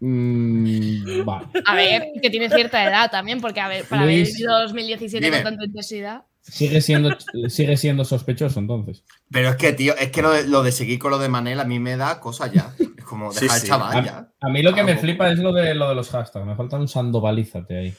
[0.00, 1.46] Mm, vale.
[1.64, 4.32] A ver, que tiene cierta edad también, porque a ver, para haber Luis.
[4.34, 5.42] vivido 2017 Dime.
[5.42, 6.22] con tanta intensidad.
[6.42, 7.16] Sigue siendo,
[7.48, 9.02] sigue siendo sospechoso entonces.
[9.30, 11.58] Pero es que, tío, es que lo de, lo de seguir con lo de Manel
[11.58, 12.74] a mí me da cosa ya.
[12.98, 13.64] Es como Sí, dejar sí.
[13.64, 14.18] el chaval ya.
[14.18, 16.44] A, a mí lo que me flipa es lo de lo de los hashtags.
[16.44, 17.94] Me falta un sandovalízate ahí.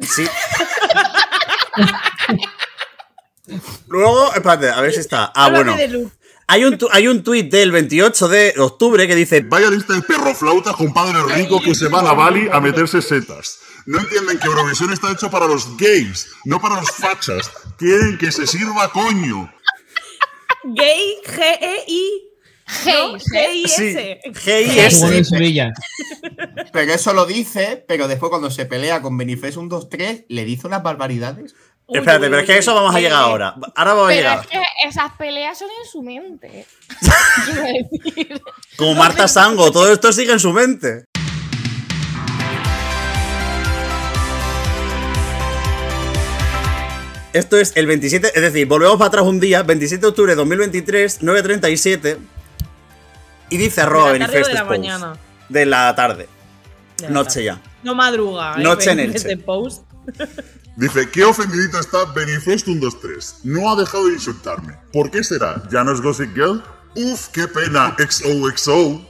[0.00, 0.24] Sí.
[3.88, 5.32] Luego, espérate, a ver si está.
[5.34, 5.76] Ah, bueno.
[5.76, 6.14] de Luke.
[6.50, 10.02] Hay un, tu- hay un tuit del 28 de octubre que dice: Vaya lista de
[10.02, 13.58] perro flautas con padres ricos que se van a Bali a meterse setas.
[13.86, 17.50] No entienden que Eurovisión está hecho para los gays, no para los fachas.
[17.78, 19.52] Quieren que se sirva coño.
[20.64, 22.24] Gay, G-E-I.
[22.66, 24.20] G-I-S.
[24.34, 25.72] G.I.S.
[26.72, 30.44] Pero eso lo dice, pero después cuando se pelea con Benifest 1, 2, 3, le
[30.44, 31.54] dice unas barbaridades.
[31.90, 33.54] Uy, Espérate, uy, pero es que a eso vamos a llegar ahora.
[33.74, 34.40] Ahora vamos a llegar.
[34.40, 36.66] es que esas peleas son en su mente.
[37.46, 38.42] Decir.
[38.76, 41.06] Como Marta Sango, todo esto sigue en su mente.
[47.32, 50.36] Esto es el 27, es decir, volvemos para atrás un día, 27 de octubre de
[50.36, 52.18] 2023, 9.37.
[53.50, 54.68] Y dice arroba ¿De la tarde de la Post.
[54.70, 55.16] mañana?
[55.48, 56.28] De la tarde.
[56.98, 57.44] De la Noche tarde.
[57.44, 57.60] ya.
[57.82, 58.54] No madruga.
[58.56, 58.62] ¿eh?
[58.62, 59.84] Noche en de post.
[60.78, 63.40] Dice, qué ofendidito está Benifest 123.
[63.42, 64.78] No ha dejado de insultarme.
[64.92, 65.60] ¿Por qué será?
[65.72, 66.62] ¿Ya no es Gossip Girl?
[66.94, 67.96] Uf, qué pena.
[67.98, 69.04] XOXO.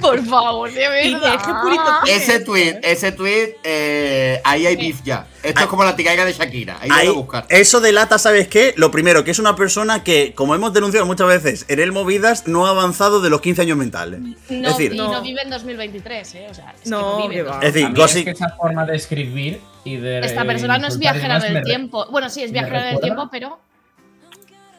[0.00, 1.34] Por favor, de verdad.
[1.34, 5.26] es que purito Ese tweet, ese tweet, eh, ahí hay beef ya.
[5.42, 6.78] Esto es como la ticaiga de Shakira.
[6.80, 7.44] Ahí, Ahí, buscar.
[7.48, 8.74] eso delata, ¿sabes qué?
[8.76, 12.46] Lo primero, que es una persona que, como hemos denunciado muchas veces, en el Movidas
[12.46, 14.20] no ha avanzado de los 15 años mentales.
[14.20, 15.20] No, es decir, y no.
[15.22, 16.46] vive en 2023, ¿eh?
[16.50, 17.50] O sea, es No, que no vive.
[17.62, 20.20] Es decir, A mí Gossi- es que esa forma de escribir y de.
[20.20, 22.06] Esta eh, persona no es viajera del tiempo.
[22.10, 23.58] Bueno, sí, es viajera del tiempo, pero.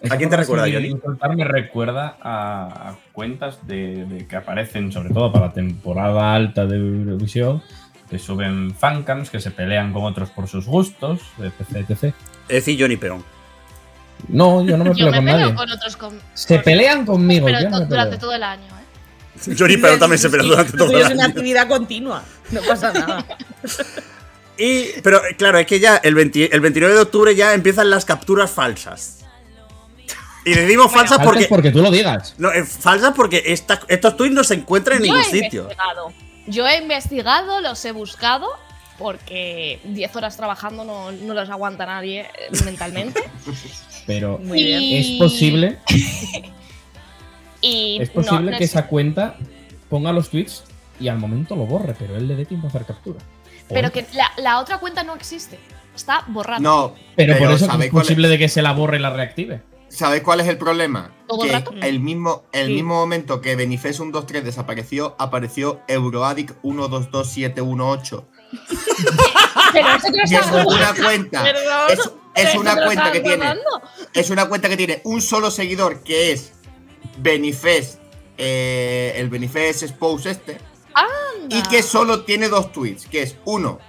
[0.09, 1.01] ¿A quién te recuerda, escribir y Johnny?
[1.01, 6.33] insultar me recuerda a, a cuentas de, de que aparecen, sobre todo para la temporada
[6.35, 7.61] alta de Eurovisión,
[8.09, 11.89] que suben fancams que se pelean con otros por sus gustos, etc.
[11.89, 12.03] etc.
[12.47, 13.23] Es decir, Johnny Perón.
[14.27, 15.55] No, yo no me Yo peleo me con peleo nadie.
[15.55, 15.97] con otros.
[15.97, 18.19] Con, Se pelean conmigo, pero yo no durante peleo.
[18.19, 19.55] todo el año, ¿eh?
[19.57, 21.31] Johnny Perón también se peleó durante todo el es una año.
[21.31, 22.23] actividad continua.
[22.51, 23.25] No pasa nada.
[24.57, 28.05] Y, pero claro, es que ya el, 20 el 29 de octubre ya empiezan las
[28.05, 29.22] capturas falsas.
[30.45, 31.45] Y decimos falsas Faltas porque.
[31.47, 32.35] porque tú lo digas.
[32.37, 35.61] No, eh, falsas porque esta- estos tweets no se encuentran en Yo ningún he sitio.
[35.63, 36.13] investigado.
[36.47, 38.47] Yo he investigado, los he buscado,
[38.97, 43.21] porque 10 horas trabajando no, no los aguanta nadie eh, mentalmente.
[44.05, 44.83] Pero Muy bien.
[45.01, 45.79] es posible,
[47.61, 49.35] Y es posible no, no que es- esa cuenta
[49.89, 50.63] ponga los tweets
[50.99, 53.19] y al momento lo borre, pero él le dé tiempo a hacer captura.
[53.69, 55.57] Pero que la, la otra cuenta no existe.
[55.95, 56.59] Está borrada.
[56.59, 59.11] No, Pero, por eso que ¿sabéis es posible de que se la borre y la
[59.11, 59.61] reactive.
[59.95, 61.11] ¿Sabéis cuál es el problema?
[61.27, 61.71] ¿Todo el que rato?
[61.81, 62.73] el mismo, el Sí.
[62.73, 68.25] mismo momento que Benifes 123 desapareció, apareció Euroadic 122718.
[69.73, 71.43] Pero eso te lo Que es una cuenta.
[71.43, 72.13] Perdón.
[72.35, 73.53] Es, una cuenta que tiene.
[74.13, 76.53] Es una cuenta que tiene un solo seguidor que es
[77.17, 77.99] Benifest.
[78.37, 80.57] eh, el Benifest Expose este.
[80.95, 81.55] Anda.
[81.55, 83.05] Y que solo tiene dos tweets.
[83.07, 83.79] Que es uno.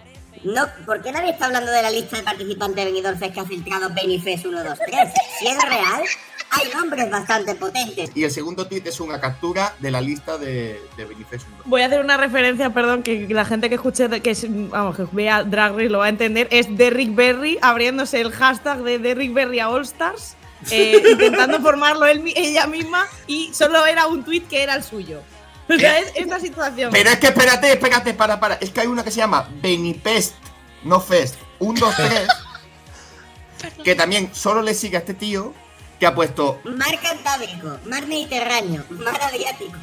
[0.44, 3.44] No, ¿por qué nadie está hablando de la lista de participantes de Benidorm que ha
[3.44, 5.12] filtrado Benifest 123?
[5.38, 6.02] Si es real,
[6.50, 8.11] hay nombres bastante potentes.
[8.14, 11.62] Y el segundo tweet es una captura de la lista de, de Benifest 123.
[11.64, 15.07] Voy a hacer una referencia, perdón, que la gente que escuche, que es- vamos, que
[15.12, 16.46] vea Drag Race lo va a entender.
[16.50, 20.37] Es Derrick Berry abriéndose el hashtag de Derrick Berry a All Stars,
[20.70, 25.22] eh, intentando formarlo él ella misma y solo era un tweet que era el suyo.
[25.74, 26.90] O sea, es esta situación.
[26.92, 28.55] Pero es que espérate, espérate, para, para.
[28.57, 30.35] Es que hay una que se llama Benipest,
[30.83, 32.29] no Fest, 1, 2, 3.
[33.83, 35.55] que también solo le sigue a este tío
[35.98, 36.61] que ha puesto.
[36.64, 39.79] Mar Cantábrico, Mar Mediterráneo, Mar Adriático.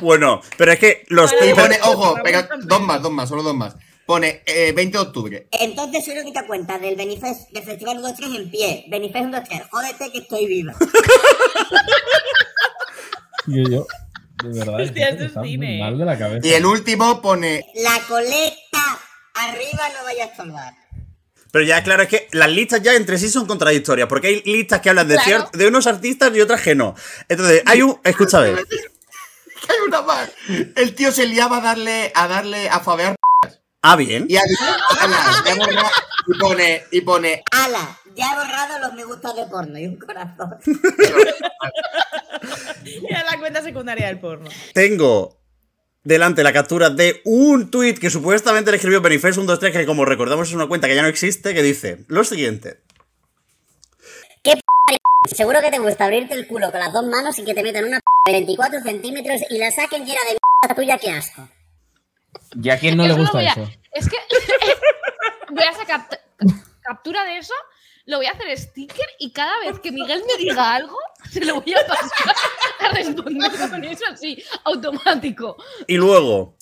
[0.00, 1.60] Bueno, pero es que los Y tweets.
[1.60, 3.74] pone, ojo, pega- dos más, dos más, solo dos más.
[4.08, 5.48] Pone eh, 20 de octubre.
[5.50, 8.84] Entonces soy la única cuenta del Benifest, del Festival 123 en pie.
[8.88, 10.74] Benifest 123, jódete que estoy viva.
[13.46, 13.86] Yo, yo,
[14.44, 15.78] de verdad, Hostia, es cine.
[15.80, 16.46] mal de la cabeza.
[16.46, 17.66] Y el último pone.
[17.74, 18.98] La colecta.
[19.34, 20.72] Arriba no vaya a estorbar.
[21.50, 24.80] Pero ya, claro, es que las listas ya entre sí son contradictorias, porque hay listas
[24.80, 25.50] que hablan de, Claro.
[25.52, 26.94] de unos artistas y otras que no.
[27.28, 28.00] Entonces, hay un.
[28.04, 28.66] Escucha, a ver.
[28.66, 30.30] que hay una más.
[30.76, 33.17] El tío se liaba a darle, a darle a fabear.
[33.82, 34.26] Ah, bien.
[34.28, 34.42] Y, a-
[35.00, 35.90] ala, ya borra-
[36.26, 37.42] y pone, y pone.
[37.52, 40.56] Ala, ya he borrado los me gustas de porno y un corazón.
[43.08, 44.48] Era la cuenta secundaria del porno.
[44.74, 45.36] Tengo
[46.04, 50.54] delante la captura de un tweet que supuestamente le escribió Benifest123, que como recordamos es
[50.54, 52.80] una cuenta que ya no existe, que dice lo siguiente.
[55.26, 57.84] Seguro que te gusta abrirte el culo con las dos manos y que te metan
[57.84, 61.46] una p de 24 centímetros y la saquen llena de mierda tuya, qué asco.
[62.62, 63.68] ¿Y a quién no le Eso gusta a- eso?
[63.92, 64.16] Es que
[65.50, 66.08] voy a sacar
[66.82, 67.54] captura de eso,
[68.06, 70.96] lo voy a hacer sticker y cada vez que Miguel me diga algo,
[71.30, 72.34] se lo voy a pasar
[72.80, 75.56] a responder con eso así, automático.
[75.86, 76.56] Y luego,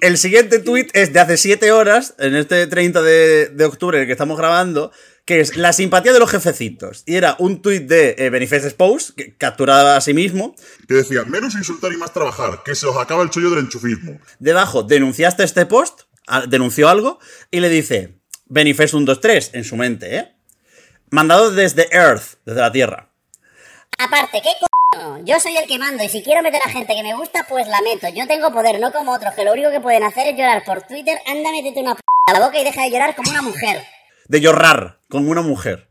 [0.00, 4.02] el siguiente tweet es de hace 7 horas, en este 30 de, de octubre en
[4.02, 4.92] el que estamos grabando,
[5.26, 7.02] que es la simpatía de los jefecitos.
[7.04, 10.54] Y era un tweet de eh, Benifest Expose, que capturada a sí mismo.
[10.88, 14.18] Que decía, menos insultar y más trabajar, que se os acaba el chollo del enchufismo.
[14.38, 17.18] Debajo, denunciaste este post, a- denunció algo,
[17.50, 18.14] y le dice,
[18.46, 20.32] Benifest 123, en su mente, ¿eh?
[21.10, 23.10] Mandado desde Earth, desde la Tierra.
[23.98, 24.66] Aparte, ¿qué co...
[25.24, 27.66] Yo soy el que mando y si quiero meter a gente que me gusta, pues
[27.68, 28.08] la meto.
[28.14, 30.82] Yo tengo poder, no como otros, que lo único que pueden hacer es llorar por
[30.82, 31.18] Twitter.
[31.26, 33.82] Anda, métete una p a la boca y deja de llorar como una mujer.
[34.28, 35.88] De llorar con una mujer.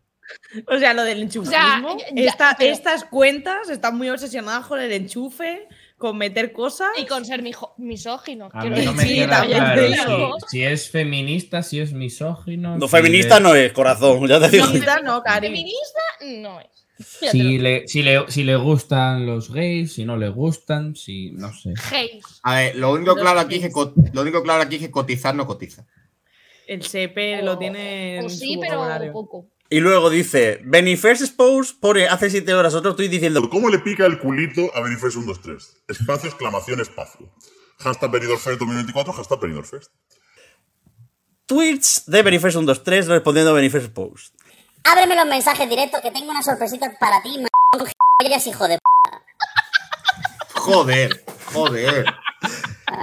[0.67, 1.55] O sea, lo del enchufismo.
[1.55, 5.67] O sea, ya- esta- pero- Estas cuentas están muy obsesionadas con el enchufe,
[5.97, 6.89] con meter cosas.
[6.97, 7.43] Y con ser
[7.77, 8.49] misógino.
[8.51, 9.17] A quiero mí no me decir.
[9.25, 10.37] queda también claro te digo.
[10.47, 12.77] si, si es feminista, si es misógino.
[12.77, 14.65] No, si feminista no es, corazón, ya te digo.
[14.65, 15.47] Feminista no, Cari.
[15.47, 16.01] Feminista
[16.41, 16.67] no es.
[17.31, 21.53] Si le, si, le, si le gustan los gays, si no le gustan, si no
[21.53, 21.73] sé.
[21.91, 22.23] Gays.
[22.41, 24.91] A ver, lo único Los claro aquí es que lo único claro aquí es que
[24.91, 25.85] cotizar no cotiza.
[26.67, 29.45] El CP lo tiene en O su sí, pero poco.
[29.69, 34.05] Y luego dice, Beniface Expose pone hace 7 horas otro tweet diciendo, ¿Cómo le pica
[34.05, 35.83] el culito a Benifest 123?
[35.87, 37.31] Espacio, exclamación, espacio.
[37.79, 39.91] Hashtag Benidorm Fest 2024, hashtag Benidorm Fest.
[41.47, 44.31] tweets de Beniface 123 respondiendo a Beniface Expose.
[44.83, 47.47] Ábreme los mensajes directos que tengo una sorpresita para ti, m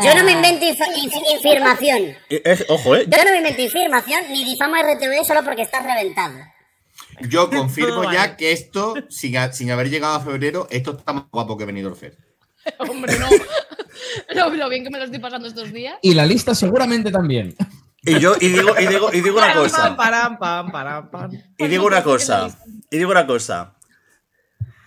[0.05, 2.03] Yo no me invento inf- inf- información.
[2.31, 3.05] Eh, eh, ojo, eh.
[3.09, 6.35] Yo no me invento información ni difamo a RTV solo porque estás reventado.
[7.29, 8.37] Yo confirmo ya vale.
[8.37, 11.97] que esto, sin, a- sin haber llegado a febrero, esto está más guapo que Benidorm
[11.97, 12.19] Fest.
[12.79, 13.29] Hombre, no.
[14.35, 15.97] lo, lo bien que me lo estoy pasando estos días.
[16.03, 17.55] Y la lista seguramente también.
[18.05, 19.97] Y yo, y digo, y digo, y digo una cosa.
[21.59, 22.51] Y digo una cosa.
[22.91, 23.75] Y digo una cosa.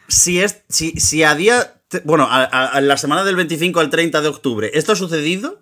[0.08, 0.64] Si es.
[0.70, 1.75] Si, si a día.
[2.04, 5.62] Bueno, a, a- a la semana del 25 al 30 de octubre, esto ha sucedido.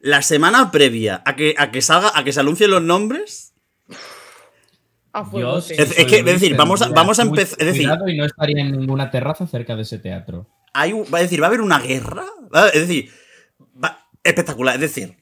[0.00, 3.52] La semana previa a que, a que salga, a que se anuncien los nombres.
[5.32, 5.74] Yo, sí.
[5.76, 8.60] Es- que, es decir, vamos a- vamos a empezar- es decir- cuidado y no estaría
[8.62, 10.48] en ninguna terraza cerca de ese teatro.
[10.72, 12.24] Hay, un- va a decir, va a haber una guerra.
[12.72, 13.10] Es decir,
[13.82, 14.74] va- espectacular.
[14.76, 15.16] Es decir,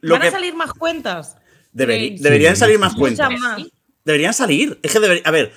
[0.00, 1.36] lo Van que a salir más cuentas.
[1.72, 2.16] Sí.
[2.20, 3.30] deberían Sí, salir más cuentas.
[3.38, 3.62] Más.
[4.04, 4.78] Deberían salir.
[4.82, 5.22] Es que debería.
[5.24, 5.52] A ver,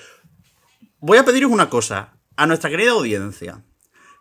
[1.00, 3.62] voy a pediros una cosa a nuestra querida audiencia.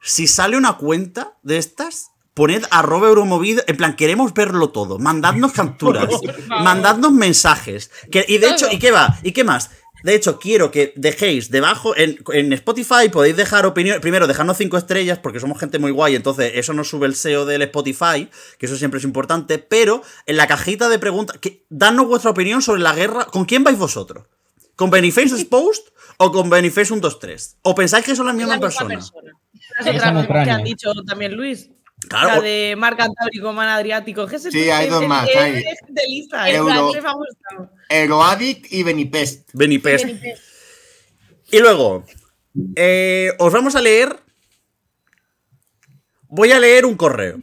[0.04, 3.64] Si sale una cuenta de estas, poned arroba euromovida.
[3.68, 5.00] En plan, queremos verlo todo.
[5.00, 6.10] Mandadnos capturas.
[6.50, 7.90] mandadnos mensajes.
[8.12, 9.18] Que- y de hecho, ¿y qué va?
[9.24, 9.72] ¿Y qué más?
[10.04, 14.02] De hecho, quiero que dejéis debajo en, en Spotify, podéis dejar opinión.
[14.02, 17.46] Primero, dejarnos cinco estrellas, porque somos gente muy guay, entonces eso nos sube el SEO
[17.46, 19.60] del Spotify, que eso siempre es importante.
[19.60, 23.26] Pero en la cajita de preguntas, que, dadnos vuestra opinión sobre la guerra.
[23.28, 24.26] ¿Con quién vais vosotros?
[24.76, 25.84] ¿Con Beniface Exposed
[26.18, 27.60] o con Beniface 123?
[27.62, 29.12] ¿O pensáis que son las mismas La misma personas?
[29.12, 29.32] persona.
[29.80, 31.70] Es Es otra en cosa que han dicho también Luis.
[32.10, 32.28] Claro.
[32.36, 34.28] La de Mar Cantábrico, Man Adriático.
[34.28, 35.64] ¿Qué es Sí, hay dos más, hay.
[35.64, 36.50] de lista.
[36.50, 36.92] Euro-.
[37.90, 39.50] Euroadic y Benipest.
[39.54, 40.08] Benipest.
[41.52, 42.04] Y luego,
[42.76, 44.18] eh, os vamos a leer.
[46.28, 47.40] Voy a leer un correo.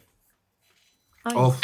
[1.35, 1.57] Uf,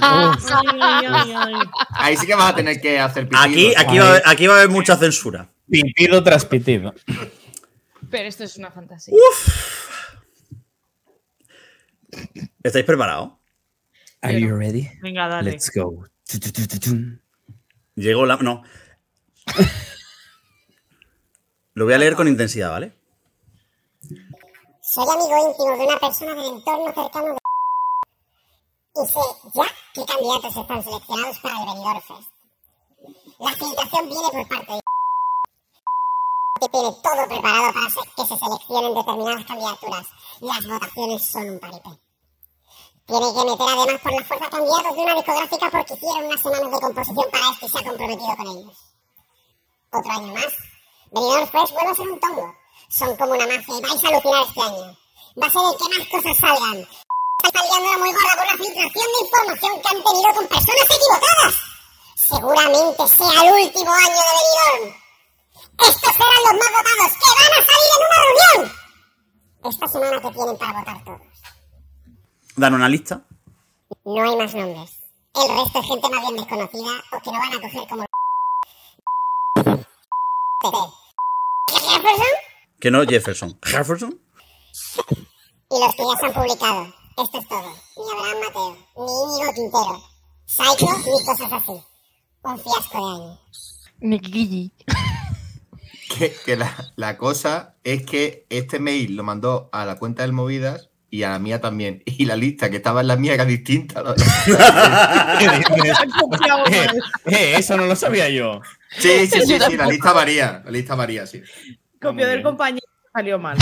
[0.00, 0.34] Ay,
[0.80, 1.54] ay, ay, ay.
[1.92, 3.42] ahí sí que vas a tener que hacer pitido.
[3.42, 5.48] Aquí, aquí, va, a haber, aquí va a haber mucha censura.
[5.70, 6.94] Pitido tras pitido.
[8.10, 9.14] Pero esto es una fantasía.
[12.62, 13.32] ¿Estáis preparados?
[14.22, 14.88] Are you ready?
[15.00, 15.52] Venga, dale.
[15.52, 16.04] Let's go.
[17.94, 18.36] Llegó la.
[18.36, 18.62] No.
[21.74, 22.92] Lo voy a leer con intensidad, ¿vale?
[24.82, 27.38] Soy amigo íntimo de una persona del entorno cercano de...
[28.96, 29.20] Y sé
[29.54, 32.30] ya qué candidatos están seleccionados para el Benidorm Fest.
[33.38, 34.87] La filtración viene por parte de...
[36.58, 40.06] que tiene todo preparado para que se seleccionen determinadas candidaturas.
[40.40, 41.90] Las votaciones son un paripé.
[43.06, 46.70] Tiene que meter además por la fuerza candidatos de una discográfica porque hicieron unas semanas
[46.70, 48.76] de composición para esto y se ha comprometido con ellos.
[49.92, 50.54] Otro año más.
[51.10, 52.54] Benidorm Fest vuelve a ser un tongo.
[52.90, 54.98] Son como una mafia y vais a alucinar este año.
[55.40, 56.88] Va a ser el que más cosas salgan.
[57.44, 61.54] Están liándola muy gorda con la filtración de información que han tenido con personas equivocadas.
[62.14, 65.07] Seguramente sea el último año de Benidorm.
[65.80, 68.72] Estos serán los más votados que van a salir en una reunión.
[69.64, 71.20] Esta semana que tienen para votar todos.
[72.56, 73.22] Dan una lista.
[74.04, 74.90] No hay más nombres.
[75.34, 78.04] El resto es gente más bien desconocida o que no van a coger como...
[81.70, 82.26] Jefferson
[82.80, 83.58] Que no, Jefferson.
[83.62, 84.20] ¿Jefferson?
[85.70, 86.86] y los que ya se han publicado.
[87.18, 87.74] Esto es todo.
[87.96, 90.02] Ni Abraham Mateo, ni Íñigo Quintero.
[90.46, 91.84] Psycho ni cosas así.
[92.42, 93.40] Un fiasco de año.
[94.00, 94.72] Nikiki.
[96.08, 100.32] Que, que la, la cosa es que este mail lo mandó a la cuenta del
[100.32, 102.02] Movidas y a la mía también.
[102.06, 104.00] Y la lista que estaba en la mía era distinta.
[104.00, 104.46] Eh,
[107.26, 108.60] eh, eso no lo sabía yo.
[108.98, 110.62] Sí, sí, sí, sí, la lista varía.
[110.64, 111.42] La lista varía, sí.
[112.00, 113.58] Copió del compañero y salió mal.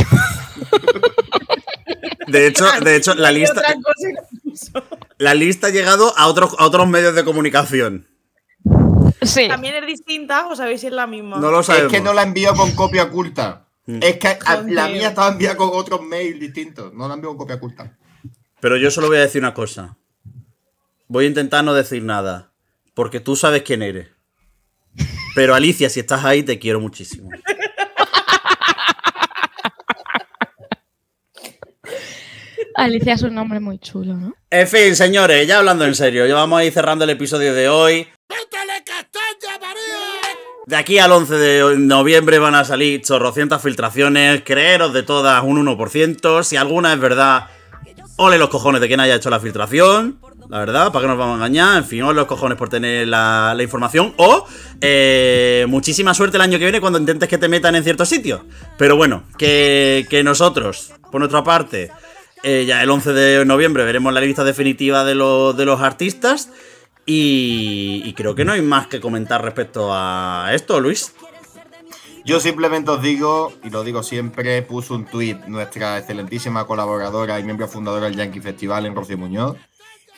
[2.29, 3.63] De hecho, de hecho la lista,
[5.19, 8.09] la lista ha llegado a otros, a otros medios de comunicación.
[9.27, 9.49] Sí.
[9.49, 11.39] También es distinta, o sabéis si es la misma.
[11.39, 11.93] No lo sabemos.
[11.93, 13.67] Es que no la envió con copia oculta.
[13.87, 13.99] Mm.
[14.03, 16.93] Es que a- la mía estaba enviada con otros mails distintos.
[16.95, 17.97] No la envió con copia oculta.
[18.61, 19.97] Pero yo solo voy a decir una cosa.
[21.09, 22.51] Voy a intentar no decir nada.
[22.95, 24.09] Porque tú sabes quién eres.
[25.35, 27.29] Pero Alicia, si estás ahí, te quiero muchísimo.
[32.75, 34.35] Alicia es un nombre muy chulo, ¿no?
[34.51, 37.69] En fin, señores, ya hablando en serio, ya vamos a ir cerrando el episodio de
[37.69, 38.07] hoy.
[40.67, 45.65] De aquí al 11 de noviembre van a salir chorrocientas filtraciones, creeros de todas un
[45.65, 46.43] 1%.
[46.43, 47.47] Si alguna es verdad,
[48.17, 50.19] ole los cojones de quien haya hecho la filtración.
[50.49, 51.79] la verdad, para que nos vamos a engañar.
[51.79, 54.13] En fin, os los cojones por tener la, información.
[54.17, 54.45] O
[54.81, 58.41] eh, muchísima suerte el año que viene cuando intentes que te metan en ciertos sitios.
[58.77, 61.93] Pero bueno, que, que nosotros, por nuestra parte,
[62.43, 66.51] eh, ya el 11 de noviembre veremos la lista definitiva de, los- de los artistas.
[67.09, 71.15] Y, creo que no hay más que comentar respecto a esto, Luis.
[72.25, 77.45] Yo simplemente os digo, y lo digo siempre, puso un tuit nuestra excelentísima colaboradora y
[77.45, 79.57] miembro fundadora del Yankee Festival en Rocío Muñoz.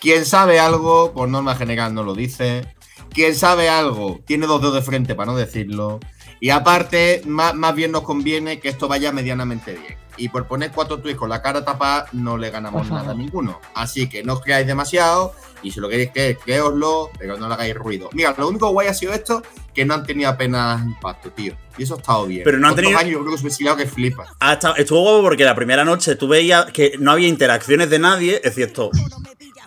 [0.00, 2.64] Quien sabe algo, por norma general no lo dice.
[3.12, 6.00] Quien sabe algo, tiene dos dedos de frente para no decirlo.
[6.40, 10.07] Y aparte, más, más bien nos conviene que esto vaya medianamente bien.
[10.18, 13.02] Y por poner cuatro tweets con la cara tapada, no le ganamos Por favor.
[13.04, 13.60] nada a ninguno.
[13.74, 15.32] Así que no os creáis demasiado.
[15.62, 18.10] Y si lo queréis creer, creoslo, pero no le hagáis ruido.
[18.12, 19.42] Mira, lo único guay ha sido esto,
[19.74, 21.54] que no han tenido apenas impacto, tío.
[21.76, 22.42] Y eso ha estado bien.
[22.44, 24.24] Pero no han Otros tenido- años yo creo que liado que flipa.
[24.40, 27.98] Ha estado- estuvo guapo porque la primera noche tú veías que no había interacciones de
[27.98, 28.90] nadie, excepto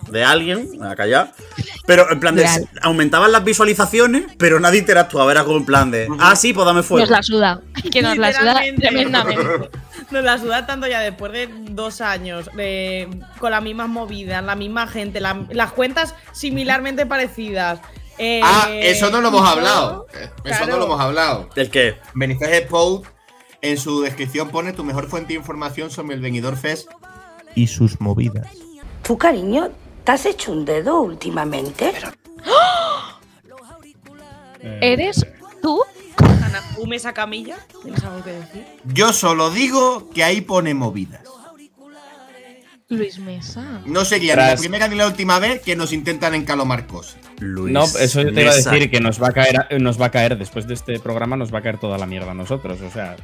[0.10, 1.32] de alguien, acá ya.
[1.86, 2.44] Pero en plan de.
[2.44, 2.70] Real.
[2.82, 5.32] Aumentaban las visualizaciones, pero nadie interactuaba.
[5.32, 6.08] Era como en plan de.
[6.20, 7.02] Ah, sí, pues dame fuego.
[7.02, 7.62] Nos la suda.
[7.92, 9.70] Que nos la suda tremendamente.
[10.12, 12.50] Nos la suda tanto ya después de dos años,
[13.40, 17.80] con las mismas movidas, la misma gente, la- las cuentas similarmente parecidas.
[18.18, 20.06] eh, Ah, eso no lo hemos hablado.
[20.14, 20.68] Eso Claro.
[20.68, 21.50] no lo hemos hablado.
[21.56, 21.96] ¿El qué?
[22.14, 23.04] Benítez Pou
[23.62, 26.88] en su descripción pone tu mejor fuente de información sobre el Benidorm Fest
[27.56, 28.48] y sus movidas.
[29.02, 29.70] Tú, cariño,
[30.04, 31.94] ¿te has hecho un dedo últimamente?
[34.82, 35.26] ¿Eres
[35.62, 35.82] tú?
[36.52, 37.58] Ana, ¿fume esa camilla?
[37.82, 38.66] ¿Tienes algo que decir?
[38.86, 41.22] Yo solo digo que ahí pone movidas.
[42.90, 43.82] Luis Mesa.
[43.86, 47.16] No sería ni la Tras- primera ni la última vez que nos intentan encalomar cosas.
[47.40, 47.74] Luis.
[47.74, 50.12] No, eso yo te iba a decir que nos va a caer, nos va a
[50.12, 52.82] caer después de este programa, nos va a caer toda la mierda a nosotros.
[52.82, 53.16] O sea,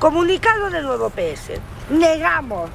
[0.00, 1.60] Comunicado del nuevo PS.
[1.90, 2.68] Negamos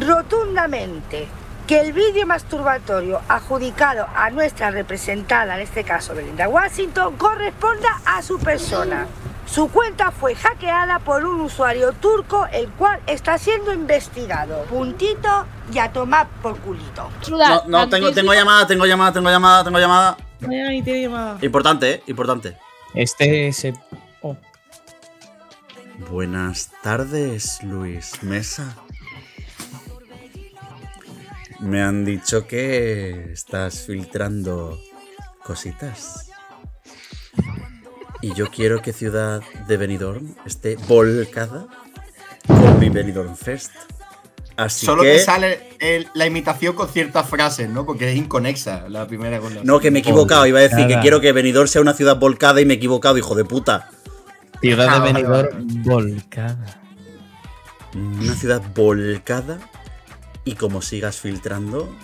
[0.00, 1.28] rotundamente
[1.66, 8.22] que el vídeo masturbatorio adjudicado a nuestra representada, en este caso Belinda Washington, corresponda a
[8.22, 9.06] su persona.
[9.46, 14.64] Su cuenta fue hackeada por un usuario turco, el cual está siendo investigado.
[14.64, 17.10] Puntito y a tomar por culito.
[17.30, 20.16] No, no, tengo, tengo llamada, tengo llamada, tengo llamada, tengo llamada.
[20.38, 21.38] Tiene llamada.
[21.40, 22.02] Importante, ¿eh?
[22.06, 22.56] Importante.
[22.94, 23.74] este se.
[24.22, 24.36] oh,
[26.10, 28.74] Buenas tardes, Luis Mesa.
[31.60, 34.78] Me han dicho que estás filtrando
[35.42, 36.30] cositas.
[38.20, 41.66] Y yo quiero que Ciudad de Benidorm esté volcada
[42.46, 43.72] con mi Benidorm Fest.
[44.56, 45.14] Así Solo que...
[45.14, 47.84] te sale el- la imitación con ciertas frases, ¿no?
[47.84, 50.46] Porque es inconexa la primera con la No, que me he equivocado.
[50.46, 53.18] Iba a decir que quiero que Benidorm sea una ciudad volcada y me he equivocado,
[53.18, 53.90] hijo de puta.
[54.60, 56.80] Ciudad Ah, de vale, Benidorm volcada.
[57.94, 59.58] Una ciudad volcada
[60.44, 61.94] y como sigas filtrando,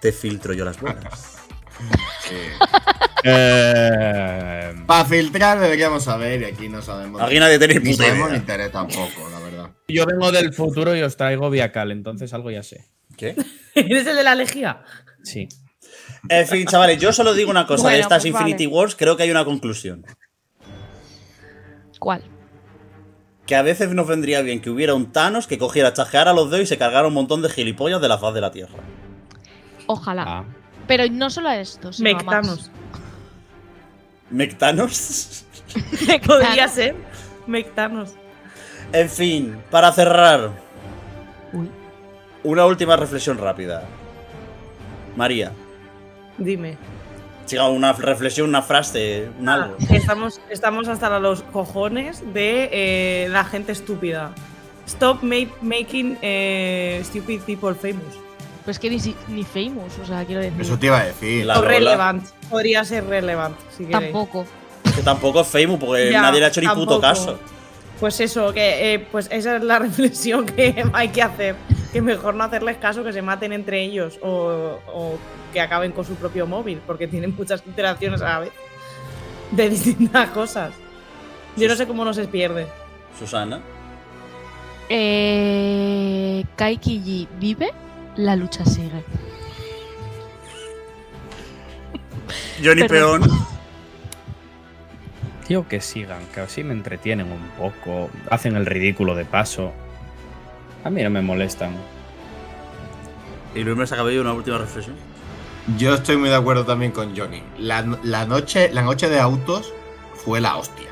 [0.00, 1.36] te filtro yo las bolas.
[3.26, 7.22] Eh, Para filtrar deberíamos saber, y aquí no sabemos.
[7.22, 9.70] Aquí nadie tiene ni sabemos ni interés tampoco, la verdad.
[9.88, 12.84] yo vengo del futuro y os traigo Viacal, entonces algo ya sé.
[13.16, 13.34] ¿Qué?
[13.74, 14.82] ¿Eres el de la lejía?
[15.22, 15.48] Sí.
[16.28, 18.76] En fin, chavales, yo solo digo una cosa de estas pues Infinity vale.
[18.76, 20.04] Wars, creo que hay una conclusión.
[21.98, 22.22] ¿Cuál?
[23.46, 26.64] Que a veces nos vendría bien que hubiera un Thanos que cogiera, chasqueara los dedos
[26.64, 28.78] y se cargara un montón de gilipollas de la faz de la Tierra.
[29.86, 30.24] Ojalá.
[30.26, 30.44] Ah.
[30.86, 32.24] Pero no solo a esto, sino a más.
[32.40, 32.70] Mectanos.
[34.30, 35.44] ¿Mectanos?
[36.26, 36.96] Podría ser.
[37.46, 38.14] Mectanos.
[38.92, 40.50] En fin, para cerrar,
[41.52, 41.68] Uy.
[42.42, 43.82] una última reflexión rápida.
[45.16, 45.52] María,
[46.38, 46.76] Dime.
[47.44, 49.76] Chica, una reflexión, una frase, un Ah, algo.
[49.90, 54.32] estamos, estamos hasta los cojones de eh, la gente estúpida.
[54.86, 58.14] Stop ma- making eh, stupid people famous.
[58.64, 60.60] Pues que ni, si- ni famous, o sea, quiero decir.
[60.60, 61.44] Eso te iba a decir.
[61.46, 62.24] La o relevant.
[62.50, 64.12] Podría ser relevant, si queréis.
[64.12, 64.46] Tampoco.
[64.96, 67.38] Que tampoco es famous porque Ya, nadie le ha hecho ni puto caso.
[68.00, 71.56] Pues eso, que eh, pues esa es la reflexión que hay que hacer.
[71.94, 75.16] Que mejor no hacerles caso, que se maten entre ellos o, o
[75.52, 78.52] que acaben con su propio móvil, porque tienen muchas interacciones a la vez
[79.52, 80.72] de distintas cosas.
[81.56, 82.66] Yo no sé cómo no se pierde.
[83.16, 83.60] Susana.
[84.88, 87.70] Eh, Kaiki G vive,
[88.16, 89.04] la lucha sigue.
[92.60, 93.22] Johnny Perdón.
[93.22, 93.46] Peón.
[95.46, 99.72] Tío, que sigan, que así me entretienen un poco, hacen el ridículo de paso.
[100.84, 101.72] A mí no me molestan.
[103.54, 104.96] Y Luis Mesa Cabello, una última reflexión.
[105.78, 107.42] Yo estoy muy de acuerdo también con Johnny.
[107.58, 109.72] La, la noche, la noche de autos
[110.14, 110.88] fue la hostia.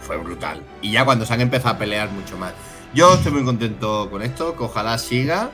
[0.00, 0.62] Fue brutal.
[0.82, 2.52] Y ya cuando se han empezado a pelear mucho más.
[2.92, 5.50] Yo estoy muy contento con esto, que ojalá siga.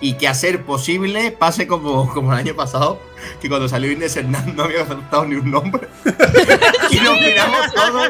[0.00, 3.00] Y que a ser posible pase como, como el año pasado,
[3.40, 5.88] que cuando salió Inés Hernández no había aceptado ni un nombre.
[6.90, 8.08] y nos miramos todos,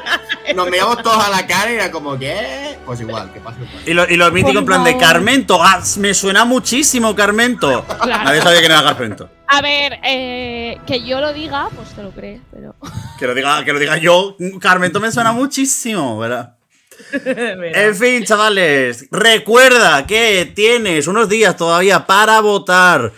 [0.55, 3.59] nos miramos todos a la cara y era como que, pues igual, que pase.
[3.63, 3.83] igual.
[3.87, 5.63] Y lo, y lo mítico en plan de Carmento.
[5.63, 7.85] Ah, me suena muchísimo Carmento.
[7.85, 8.25] Claro.
[8.25, 9.31] Nadie sabía quién era Carmento.
[9.47, 12.75] A ver, eh, que yo lo diga, pues te lo crees, pero.
[13.19, 14.37] Que lo diga, que lo diga yo.
[14.61, 16.58] Carmento me suena muchísimo, ¿verdad?
[17.75, 23.13] En fin, chavales, recuerda que tienes unos días todavía para votar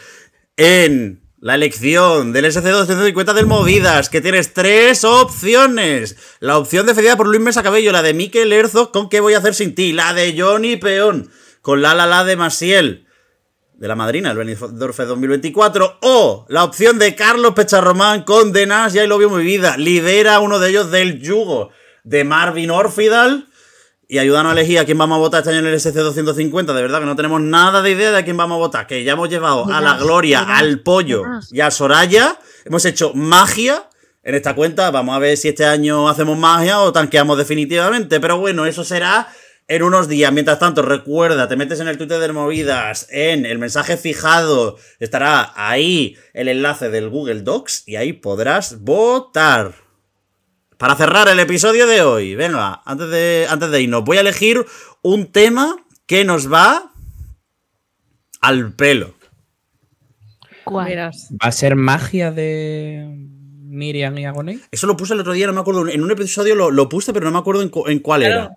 [0.56, 6.16] en la elección del SC250 del Movidas, que tienes tres opciones.
[6.40, 9.38] La opción defendida por Luis Mesa Cabello, la de Mikel Herzog con ¿Qué voy a
[9.38, 9.92] hacer sin ti?
[9.92, 11.30] La de Johnny Peón
[11.62, 13.06] con La La La de Masiel,
[13.74, 15.98] de la madrina, el Benidorm Fest 2024.
[16.02, 19.78] O la opción de Carlos Pecharromán con The Nash, ya lo vio mi vida.
[19.78, 21.70] Lidera uno de ellos del yugo
[22.04, 23.48] de Marvin Orfidal.
[24.12, 26.74] Y ayúdanos a elegir a quién vamos a votar este año en el SC250.
[26.74, 28.88] De verdad que no tenemos nada de idea de a quién vamos a votar.
[28.88, 32.36] Que ya hemos llevado a la Gloria, al Pollo y a Soraya.
[32.64, 33.88] Hemos hecho magia
[34.24, 34.90] en esta cuenta.
[34.90, 38.18] Vamos a ver si este año hacemos magia o tanqueamos definitivamente.
[38.18, 39.28] Pero bueno, eso será
[39.68, 40.32] en unos días.
[40.32, 45.52] Mientras tanto, recuerda, te metes en el Twitter de Movidas, en el mensaje fijado, estará
[45.54, 49.89] ahí el enlace del Google Docs y ahí podrás votar.
[50.80, 54.64] Para cerrar el episodio de hoy, venga, antes de, antes de irnos, voy a elegir
[55.02, 55.76] un tema
[56.06, 56.90] que nos va
[58.40, 59.12] al pelo.
[60.64, 60.96] ¿Cuál?
[60.96, 61.10] ¿Va
[61.40, 63.04] a ser magia de
[63.62, 64.60] Miriam y Agoné?
[64.70, 65.86] Eso lo puse el otro día, no me acuerdo.
[65.86, 68.56] En un episodio lo, lo puse, pero no me acuerdo en, cu- en cuál era.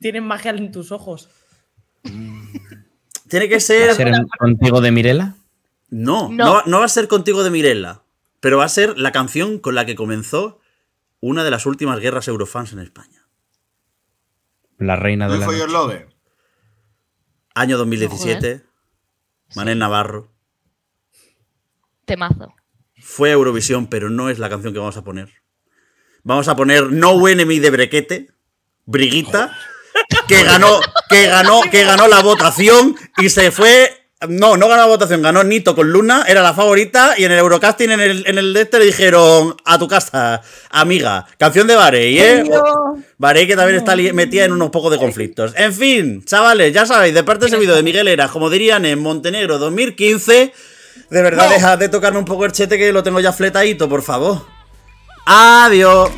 [0.00, 1.30] Tienen magia en tus ojos.
[2.02, 3.94] Tiene que ¿Va a ser.
[3.94, 5.36] ser en- contigo de Mirela?
[5.88, 6.44] No, No.
[6.44, 8.02] no, va- no va a ser contigo de Mirella,
[8.40, 10.60] pero va a ser la canción con la que comenzó
[11.26, 13.26] una de las últimas guerras eurofans en España.
[14.76, 15.66] La reina de ¿No la noche.
[15.68, 16.06] Love?
[17.54, 18.62] Año 2017,
[19.56, 20.30] Manel Navarro.
[22.04, 22.54] Temazo.
[23.00, 25.30] Fue Eurovisión, pero no es la canción que vamos a poner.
[26.24, 28.30] Vamos a poner No Enemy de Brequete,
[28.84, 29.56] Briguita,
[30.28, 34.03] que ganó, que ganó, que ganó la votación y se fue.
[34.28, 37.38] No, no ganó la votación, ganó Nito con Luna, era la favorita, y en el
[37.38, 40.40] Eurocasting, en el, en el de este, le dijeron a tu casa,
[40.70, 42.44] amiga, canción de Barey, ¿eh?
[43.18, 45.52] Barey que también está metida en unos pocos de conflictos.
[45.56, 49.58] En fin, chavales, ya sabéis, de parte vídeo de Miguel Eras, como dirían en Montenegro
[49.58, 50.52] 2015,
[51.10, 54.02] de verdad, dejad de tocarme un poco el chete que lo tengo ya fletadito, por
[54.02, 54.46] favor.
[55.26, 56.10] Adiós.